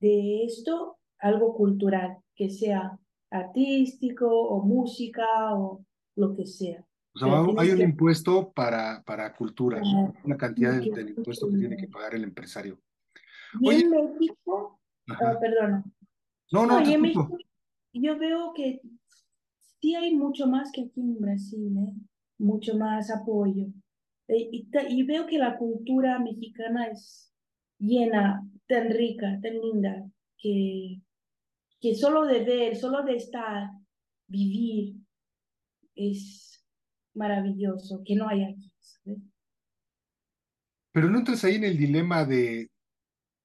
de 0.00 0.44
esto 0.44 0.98
algo 1.18 1.54
cultural, 1.54 2.18
que 2.34 2.48
sea 2.48 2.98
artístico 3.30 4.26
o 4.28 4.64
música 4.64 5.26
o 5.54 5.84
lo 6.16 6.34
que 6.34 6.46
sea. 6.46 6.84
O 7.14 7.18
sea, 7.18 7.44
hay 7.58 7.70
un 7.70 7.80
impuesto 7.80 8.52
para, 8.52 9.02
para 9.04 9.34
cultura, 9.34 9.82
una 10.24 10.36
cantidad 10.36 10.80
del, 10.80 11.10
impuesto 11.10 11.48
que 11.48 11.58
tiene 11.58 11.76
que 11.76 11.88
pagar 11.88 12.14
el 12.14 12.24
empresario. 12.24 12.78
Y 13.60 13.68
en 13.68 13.90
México, 13.90 14.80
ah, 15.08 15.36
perdona. 15.40 15.84
No, 16.52 16.66
no, 16.66 16.80
en 16.80 17.00
México, 17.00 17.36
yo 17.92 18.18
veo 18.18 18.52
que 18.54 18.80
sí 19.80 19.94
hay 19.94 20.14
mucho 20.14 20.46
más 20.46 20.70
que 20.72 20.82
aquí 20.82 21.00
en 21.00 21.20
Brasil, 21.20 21.76
¿eh? 21.78 21.92
mucho 22.38 22.76
más 22.76 23.10
apoyo. 23.10 23.66
Eh, 24.28 24.48
y, 24.52 25.02
veo 25.02 25.26
que 25.26 25.38
la 25.38 25.56
cultura 25.56 26.18
mexicana 26.20 26.86
es 26.86 27.32
llena, 27.78 28.46
tan 28.68 28.90
rica, 28.90 29.38
tan 29.42 29.58
linda, 29.58 30.08
que, 30.38 31.00
que 31.80 31.94
solo 31.94 32.26
de 32.26 32.44
ver, 32.44 32.76
solo 32.76 33.02
de 33.02 33.16
estar, 33.16 33.70
vivir, 34.28 34.94
es 35.96 36.64
maravilloso, 37.14 38.02
que 38.04 38.14
no 38.14 38.28
hay 38.28 38.44
aquí. 38.44 38.72
Pero 40.92 41.10
no 41.10 41.18
entras 41.18 41.44
ahí 41.44 41.56
en 41.56 41.64
el 41.64 41.76
dilema 41.76 42.24
de, 42.24 42.70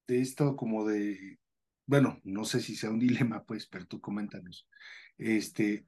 de 0.08 0.22
esto 0.22 0.56
como 0.56 0.86
de, 0.86 1.40
bueno, 1.86 2.20
no 2.24 2.46
sé 2.46 2.62
si 2.62 2.76
sea 2.76 2.90
un 2.90 3.00
dilema, 3.00 3.44
pues, 3.46 3.68
pero 3.68 3.86
tú 3.86 4.00
coméntanos. 4.02 4.68
Este, 5.18 5.86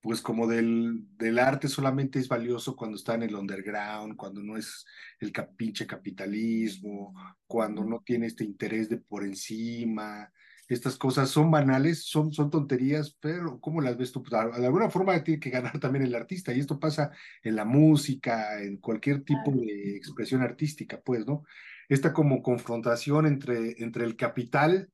pues 0.00 0.22
como 0.22 0.46
del, 0.46 1.06
del 1.16 1.38
arte 1.38 1.68
solamente 1.68 2.18
es 2.18 2.28
valioso 2.28 2.76
cuando 2.76 2.96
está 2.96 3.14
en 3.14 3.24
el 3.24 3.34
underground, 3.34 4.16
cuando 4.16 4.42
no 4.42 4.56
es 4.56 4.86
el 5.20 5.32
pinche 5.56 5.86
capitalismo, 5.86 7.14
cuando 7.46 7.84
no 7.84 8.00
tiene 8.04 8.26
este 8.26 8.44
interés 8.44 8.88
de 8.88 8.98
por 8.98 9.24
encima. 9.24 10.32
Estas 10.68 10.96
cosas 10.98 11.30
son 11.30 11.50
banales, 11.50 12.04
son, 12.04 12.32
son 12.32 12.50
tonterías, 12.50 13.16
pero 13.20 13.58
¿cómo 13.58 13.80
las 13.80 13.96
ves 13.96 14.12
tú? 14.12 14.22
Pues, 14.22 14.32
de 14.58 14.66
alguna 14.66 14.90
forma 14.90 15.22
tiene 15.24 15.40
que 15.40 15.50
ganar 15.50 15.80
también 15.80 16.04
el 16.04 16.14
artista, 16.14 16.52
y 16.52 16.60
esto 16.60 16.78
pasa 16.78 17.10
en 17.42 17.56
la 17.56 17.64
música, 17.64 18.62
en 18.62 18.76
cualquier 18.76 19.24
tipo 19.24 19.50
de 19.50 19.96
expresión 19.96 20.42
artística, 20.42 21.00
pues, 21.00 21.26
¿no? 21.26 21.44
Esta 21.88 22.12
como 22.12 22.42
confrontación 22.42 23.26
entre, 23.26 23.82
entre 23.82 24.04
el 24.04 24.14
capital 24.14 24.90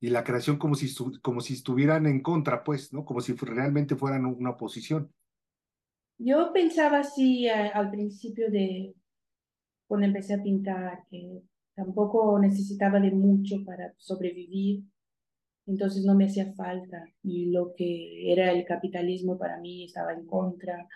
y 0.00 0.10
la 0.10 0.24
creación 0.24 0.58
como 0.58 0.74
si, 0.74 0.92
como 1.22 1.40
si 1.40 1.54
estuvieran 1.54 2.06
en 2.06 2.22
contra, 2.22 2.62
pues, 2.62 2.92
¿no? 2.92 3.04
Como 3.04 3.20
si 3.20 3.32
realmente 3.34 3.96
fueran 3.96 4.26
una 4.26 4.50
oposición. 4.50 5.12
Yo 6.18 6.52
pensaba 6.52 7.00
así 7.00 7.48
al 7.48 7.90
principio 7.90 8.50
de 8.50 8.94
cuando 9.86 10.06
empecé 10.06 10.34
a 10.34 10.42
pintar, 10.42 11.04
que 11.10 11.42
tampoco 11.74 12.38
necesitaba 12.38 13.00
de 13.00 13.10
mucho 13.10 13.64
para 13.64 13.94
sobrevivir, 13.96 14.84
entonces 15.66 16.04
no 16.04 16.14
me 16.14 16.26
hacía 16.26 16.52
falta 16.54 17.04
y 17.22 17.50
lo 17.50 17.74
que 17.76 18.32
era 18.32 18.50
el 18.52 18.64
capitalismo 18.64 19.38
para 19.38 19.58
mí 19.58 19.84
estaba 19.84 20.12
en 20.12 20.26
contra. 20.26 20.88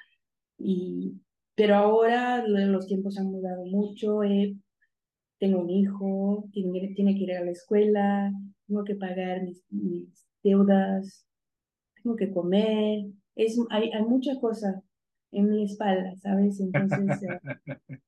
Y, 0.59 1.21
pero 1.55 1.77
ahora 1.77 2.47
los 2.47 2.87
tiempos 2.87 3.19
han 3.19 3.27
mudado 3.27 3.65
mucho, 3.65 4.23
he 4.23 4.57
tengo 5.43 5.59
un 5.59 5.71
hijo, 5.71 6.49
tiene, 6.53 6.93
tiene 6.95 7.15
que 7.17 7.25
ir 7.25 7.33
a 7.33 7.45
la 7.45 7.51
escuela, 7.51 8.33
tengo 8.73 8.85
que 8.85 8.95
pagar 8.95 9.43
mis, 9.43 9.63
deudas, 10.43 11.27
tengo 12.03 12.17
que 12.17 12.33
comer, 12.33 13.05
es, 13.37 13.59
hay, 13.69 13.91
hay 13.91 14.03
muchas 14.03 14.39
cosas 14.39 14.83
en 15.31 15.51
mi 15.51 15.65
espalda, 15.65 16.17
¿sabes? 16.17 16.59
Entonces, 16.59 17.23
eh, 17.23 17.39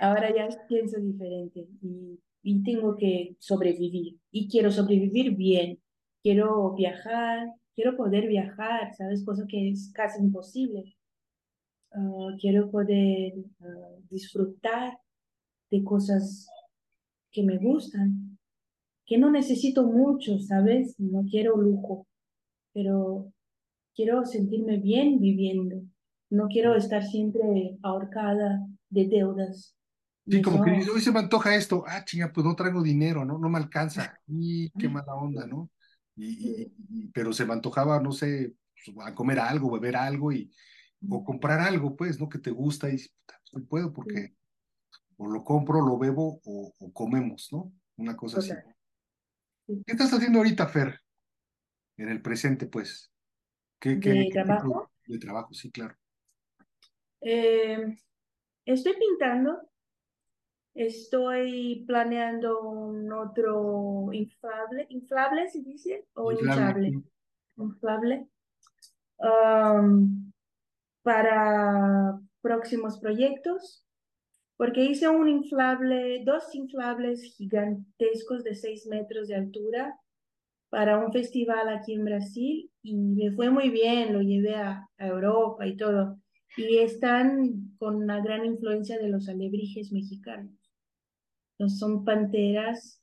ahora 0.00 0.28
ya 0.34 0.46
pienso 0.68 1.00
diferente 1.00 1.66
y, 1.80 2.20
y 2.42 2.62
tengo 2.62 2.96
que 2.96 3.34
sobrevivir 3.38 4.18
y 4.30 4.48
quiero 4.48 4.70
sobrevivir 4.70 5.34
bien, 5.34 5.80
quiero 6.22 6.74
viajar, 6.74 7.48
quiero 7.74 7.96
poder 7.96 8.28
viajar, 8.28 8.94
¿sabes? 8.94 9.24
Cosa 9.24 9.46
que 9.48 9.70
es 9.70 9.90
casi 9.94 10.20
imposible. 10.20 10.94
Ah, 11.92 12.36
quiero 12.38 12.70
poder 12.70 13.32
ah, 13.60 13.96
disfrutar 14.10 14.98
de 15.70 15.82
cosas 15.82 16.46
que 17.30 17.42
me 17.42 17.56
gustan, 17.56 18.33
que 19.06 19.18
no 19.18 19.30
necesito 19.30 19.84
mucho, 19.84 20.38
¿sabes? 20.38 20.94
No 20.98 21.24
quiero 21.28 21.56
lujo, 21.56 22.06
pero 22.72 23.32
quiero 23.94 24.24
sentirme 24.24 24.78
bien 24.78 25.20
viviendo. 25.20 25.82
No 26.30 26.48
quiero 26.48 26.74
estar 26.74 27.04
siempre 27.04 27.76
ahorcada 27.82 28.66
de 28.88 29.08
deudas. 29.08 29.76
Sí, 30.26 30.40
como 30.40 30.64
que 30.64 30.70
hoy 30.70 31.00
se 31.00 31.12
me 31.12 31.18
antoja 31.18 31.54
esto, 31.54 31.84
ah, 31.86 32.02
chinga, 32.04 32.32
pues 32.32 32.46
no 32.46 32.56
traigo 32.56 32.82
dinero, 32.82 33.24
¿no? 33.26 33.38
No 33.38 33.48
me 33.50 33.58
alcanza. 33.58 34.18
Y 34.26 34.70
qué 34.70 34.88
mala 34.88 35.14
onda, 35.14 35.46
¿no? 35.46 35.70
Y, 36.16 36.72
pero 37.12 37.32
se 37.32 37.44
me 37.44 37.52
antojaba, 37.52 38.00
no 38.00 38.10
sé, 38.10 38.54
pues, 38.94 39.06
a 39.06 39.14
comer 39.14 39.38
algo, 39.38 39.70
beber 39.70 39.96
algo 39.96 40.32
y, 40.32 40.50
o 41.10 41.22
comprar 41.22 41.60
algo, 41.60 41.94
pues, 41.94 42.18
¿no? 42.18 42.28
Que 42.28 42.38
te 42.38 42.50
gusta 42.50 42.88
y 42.88 42.96
pues, 43.26 43.38
no 43.52 43.64
puedo 43.66 43.92
porque 43.92 44.34
o 45.16 45.28
lo 45.28 45.44
compro, 45.44 45.80
lo 45.80 45.98
bebo 45.98 46.40
o, 46.44 46.72
comemos, 46.92 47.48
¿no? 47.52 47.72
Una 47.96 48.16
cosa 48.16 48.38
así. 48.38 48.52
¿Qué 49.66 49.92
estás 49.92 50.12
haciendo 50.12 50.38
ahorita, 50.38 50.66
Fer? 50.66 51.00
En 51.96 52.08
el 52.08 52.20
presente, 52.20 52.66
pues. 52.66 53.10
¿Qué, 53.78 53.96
¿De 53.96 54.30
trabajo? 54.32 54.90
De 55.06 55.18
trabajo, 55.18 55.54
sí, 55.54 55.70
claro. 55.70 55.94
Eh, 57.20 57.96
estoy 58.64 58.94
pintando. 58.98 59.70
Estoy 60.74 61.84
planeando 61.86 62.60
un 62.62 63.12
otro 63.12 64.08
inflable, 64.12 64.86
inflable 64.90 65.48
se 65.48 65.62
dice, 65.62 66.08
o 66.14 66.32
inflable. 66.32 66.92
Inflable. 67.56 68.26
Um, 69.18 70.32
para 71.02 72.18
próximos 72.40 72.98
proyectos, 72.98 73.86
porque 74.56 74.84
hice 74.84 75.08
un 75.08 75.28
inflable, 75.28 76.22
dos 76.24 76.54
inflables 76.54 77.34
gigantescos 77.36 78.44
de 78.44 78.54
6 78.54 78.86
metros 78.86 79.28
de 79.28 79.36
altura 79.36 79.98
para 80.68 80.98
un 80.98 81.12
festival 81.12 81.68
aquí 81.68 81.94
en 81.94 82.04
Brasil 82.04 82.70
y 82.82 82.96
me 82.96 83.32
fue 83.32 83.50
muy 83.50 83.70
bien, 83.70 84.12
lo 84.12 84.20
llevé 84.22 84.56
a, 84.56 84.88
Europa 84.98 85.66
y 85.66 85.76
todo. 85.76 86.18
Y 86.56 86.78
están 86.78 87.74
con 87.78 87.96
una 87.96 88.20
gran 88.20 88.44
influencia 88.44 88.98
de 88.98 89.08
los 89.08 89.28
alebrijes 89.28 89.92
mexicanos. 89.92 90.54
son 91.66 92.04
panteras 92.04 93.00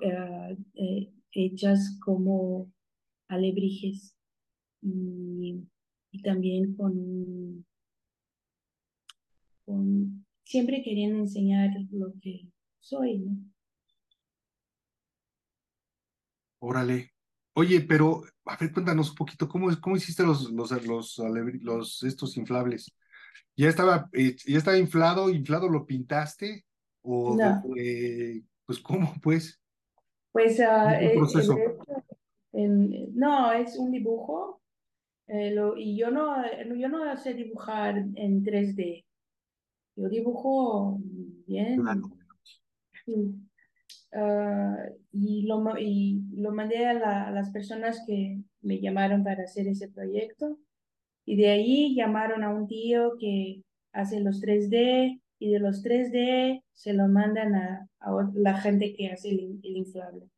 eh, 0.00 0.56
eh, 0.74 1.12
hechas 1.32 1.98
como 2.04 2.70
alebrijes 3.28 4.14
y, 4.80 5.68
y 6.12 6.22
también 6.22 6.74
con, 6.76 7.64
con, 9.64 10.24
siempre 10.48 10.82
querían 10.82 11.14
enseñar 11.14 11.68
lo 11.90 12.14
que 12.22 12.48
soy, 12.80 13.18
¿no? 13.18 13.36
Órale. 16.60 17.10
Oye, 17.52 17.82
pero, 17.82 18.22
a 18.46 18.56
ver, 18.56 18.72
cuéntanos 18.72 19.10
un 19.10 19.16
poquito, 19.16 19.46
¿cómo, 19.46 19.68
cómo 19.78 19.96
hiciste 19.96 20.22
los, 20.22 20.50
los, 20.50 20.70
los, 20.86 21.18
los, 21.60 22.02
estos 22.02 22.36
inflables? 22.38 22.90
¿Ya 23.56 23.68
estaba, 23.68 24.08
eh, 24.14 24.36
ya 24.46 24.56
estaba 24.56 24.78
inflado, 24.78 25.28
inflado 25.28 25.68
lo 25.68 25.84
pintaste? 25.84 26.64
¿O 27.02 27.36
no. 27.36 27.62
pues 28.64 28.78
cómo, 28.78 29.12
pues? 29.22 29.60
Pues, 30.32 30.58
uh, 30.60 31.18
proceso? 31.18 31.56
no, 32.52 33.52
es 33.52 33.76
un 33.76 33.90
dibujo, 33.90 34.62
lo, 35.26 35.76
y 35.76 35.98
yo 35.98 36.10
no, 36.10 36.36
yo 36.74 36.88
no 36.88 37.16
sé 37.18 37.34
dibujar 37.34 37.98
en 37.98 38.42
3D. 38.42 39.04
Yo 39.98 40.08
dibujo 40.08 41.00
bien. 41.46 41.84
Ah, 44.12 44.76
y, 45.12 45.42
lo, 45.42 45.76
y 45.76 46.22
lo 46.36 46.52
mandé 46.52 46.86
a, 46.86 47.30
las 47.32 47.50
personas 47.50 48.04
que 48.06 48.40
me 48.62 48.80
llamaron 48.80 49.24
para 49.24 49.42
hacer 49.42 49.66
ese 49.66 49.88
proyecto. 49.88 50.56
Y 51.24 51.36
de 51.36 51.50
ahí 51.50 51.96
llamaron 51.96 52.44
a 52.44 52.50
un 52.50 52.68
tío 52.68 53.16
que 53.18 53.64
hace 53.92 54.20
los 54.20 54.40
3D 54.40 55.20
y 55.40 55.50
de 55.50 55.58
los 55.58 55.82
3D 55.82 56.62
se 56.72 56.92
lo 56.92 57.08
mandan 57.08 57.56
a, 57.56 57.88
a 57.98 58.30
la 58.34 58.54
gente 58.60 58.94
que 58.94 59.08
hace 59.08 59.30
el, 59.30 59.58
inflable. 59.62 60.28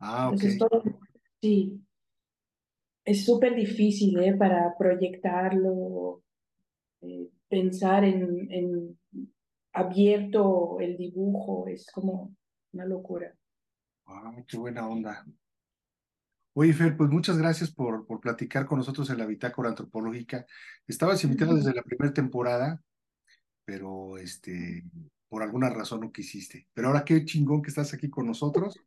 Ah, 0.00 0.30
ok. 0.30 0.42
sí. 1.40 1.80
Es 3.04 3.24
súper 3.24 3.54
difícil 3.54 4.18
¿eh? 4.18 4.34
para 4.34 4.74
proyectarlo, 4.76 6.22
eh, 7.02 7.28
pensar 7.48 8.02
en, 8.02 8.50
en 8.50 8.98
abierto 9.74 10.78
el 10.80 10.96
dibujo, 10.96 11.66
es 11.68 11.90
como 11.92 12.34
una 12.72 12.86
locura. 12.86 13.34
Ah, 14.06 14.32
qué 14.46 14.56
buena 14.56 14.88
onda. 14.88 15.26
Oye, 16.54 16.72
Fer, 16.72 16.96
pues 16.96 17.10
muchas 17.10 17.36
gracias 17.36 17.72
por, 17.72 18.06
por 18.06 18.20
platicar 18.20 18.64
con 18.64 18.78
nosotros 18.78 19.10
en 19.10 19.18
la 19.18 19.26
Bitácora 19.26 19.70
Antropológica. 19.70 20.46
Estabas 20.86 21.24
invitada 21.24 21.54
desde 21.54 21.74
la 21.74 21.82
primera 21.82 22.14
temporada, 22.14 22.80
pero 23.64 24.18
este, 24.18 24.84
por 25.28 25.42
alguna 25.42 25.68
razón 25.70 26.00
no 26.00 26.12
quisiste. 26.12 26.68
Pero 26.72 26.88
ahora 26.88 27.04
qué 27.04 27.24
chingón 27.24 27.60
que 27.60 27.70
estás 27.70 27.92
aquí 27.92 28.08
con 28.08 28.26
nosotros. 28.26 28.78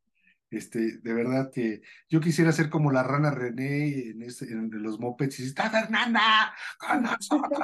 Este, 0.50 1.00
de 1.00 1.14
verdad 1.14 1.52
que 1.54 1.82
yo 2.08 2.22
quisiera 2.22 2.54
ser 2.54 2.70
como 2.70 2.90
la 2.90 3.04
rana 3.04 3.32
René 3.32 4.12
en, 4.12 4.22
este, 4.22 4.46
en 4.46 4.70
los 4.82 4.98
mopeds 4.98 5.42
y 5.42 5.44
está 5.44 5.70
Fernanda 5.70 6.54
con 6.80 7.04
nosotros. 7.04 7.60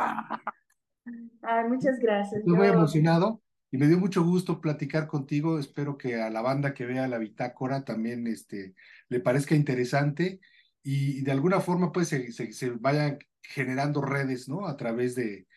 Ay, 1.41 1.69
muchas 1.69 1.99
gracias. 1.99 2.39
Estoy 2.39 2.55
muy 2.55 2.67
emocionado 2.67 3.41
y 3.71 3.77
me 3.77 3.87
dio 3.87 3.97
mucho 3.97 4.23
gusto 4.23 4.61
platicar 4.61 5.07
contigo. 5.07 5.59
Espero 5.59 5.97
que 5.97 6.21
a 6.21 6.29
la 6.29 6.41
banda 6.41 6.73
que 6.73 6.85
vea 6.85 7.07
la 7.07 7.17
bitácora 7.17 7.83
también 7.83 8.27
este, 8.27 8.75
le 9.09 9.19
parezca 9.19 9.55
interesante 9.55 10.39
y, 10.83 11.21
de 11.21 11.31
alguna 11.31 11.59
forma 11.59 11.91
pues 11.91 12.09
se, 12.09 12.31
se, 12.31 12.69
vayan 12.71 13.19
generando 13.41 14.01
redes, 14.01 14.47
¿no? 14.47 14.67
A 14.67 14.77
través 14.77 15.15
de, 15.15 15.47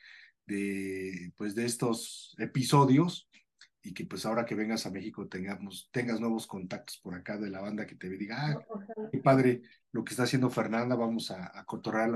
de, 0.46 1.32
pues, 1.37 1.54
de 1.54 1.66
estos 1.66 2.35
episodios 2.38 3.28
y 3.82 3.94
que 3.94 4.04
pues 4.04 4.26
ahora 4.26 4.44
que 4.44 4.56
vengas 4.56 4.85
a 4.87 4.90
México 4.90 5.28
tengamos, 5.28 5.88
tengas 5.92 6.18
nuevos 6.18 6.48
contactos 6.48 6.98
por 6.98 7.14
acá 7.14 7.37
de 7.37 7.50
la 7.50 7.61
banda 7.61 7.87
que 7.87 7.94
te 7.94 8.09
diga, 8.09 8.37
ah, 8.48 8.66
qué 9.12 9.18
padre 9.18 9.62
lo 9.92 10.02
que 10.02 10.11
está 10.11 10.24
haciendo 10.24 10.50
Fernanda, 10.50 10.96
vamos 10.96 11.30
a, 11.30 11.46
a 11.56 11.64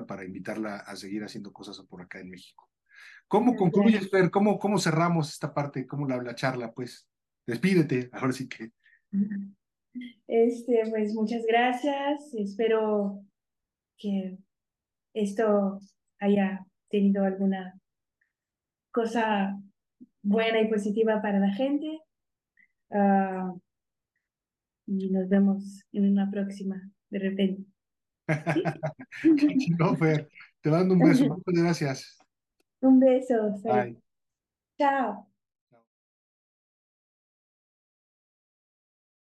para 0.07 0.25
invitarla 0.25 0.79
a 0.79 0.97
seguir 0.97 1.23
haciendo 1.23 1.53
cosas 1.53 1.79
por 1.87 2.03
acá 2.03 2.19
en 2.19 2.31
México. 2.31 2.70
¿Cómo 3.31 3.55
concluyes, 3.55 4.11
Fer? 4.11 4.29
¿Cómo, 4.29 4.59
¿Cómo 4.59 4.77
cerramos 4.77 5.31
esta 5.31 5.55
parte? 5.55 5.87
¿Cómo 5.87 6.05
la, 6.09 6.21
la 6.21 6.35
charla? 6.35 6.73
Pues 6.73 7.09
despídete, 7.47 8.11
ahora 8.13 8.33
sí 8.33 8.49
que. 8.49 8.73
Este, 10.27 10.83
pues 10.91 11.15
muchas 11.15 11.45
gracias. 11.47 12.35
Espero 12.35 13.21
que 13.97 14.37
esto 15.15 15.79
haya 16.19 16.67
tenido 16.89 17.23
alguna 17.23 17.79
cosa 18.91 19.57
buena 20.23 20.61
y 20.61 20.69
positiva 20.69 21.23
para 21.23 21.39
la 21.39 21.53
gente. 21.53 22.01
Ah, 22.91 23.55
y 24.89 25.09
nos 25.11 25.29
vemos 25.29 25.85
en 25.93 26.11
una 26.11 26.29
próxima, 26.33 26.83
de 27.11 27.19
repente. 27.21 27.63
¿Sí? 29.23 29.73
Fer. 30.01 30.29
Te 30.61 30.71
mando 30.71 30.95
un 30.95 31.01
beso. 31.01 31.29
Muchas 31.47 31.63
gracias. 31.63 32.20
Un 32.83 32.99
beso. 33.01 33.59
Bye. 33.65 33.97
Chao. 34.79 35.30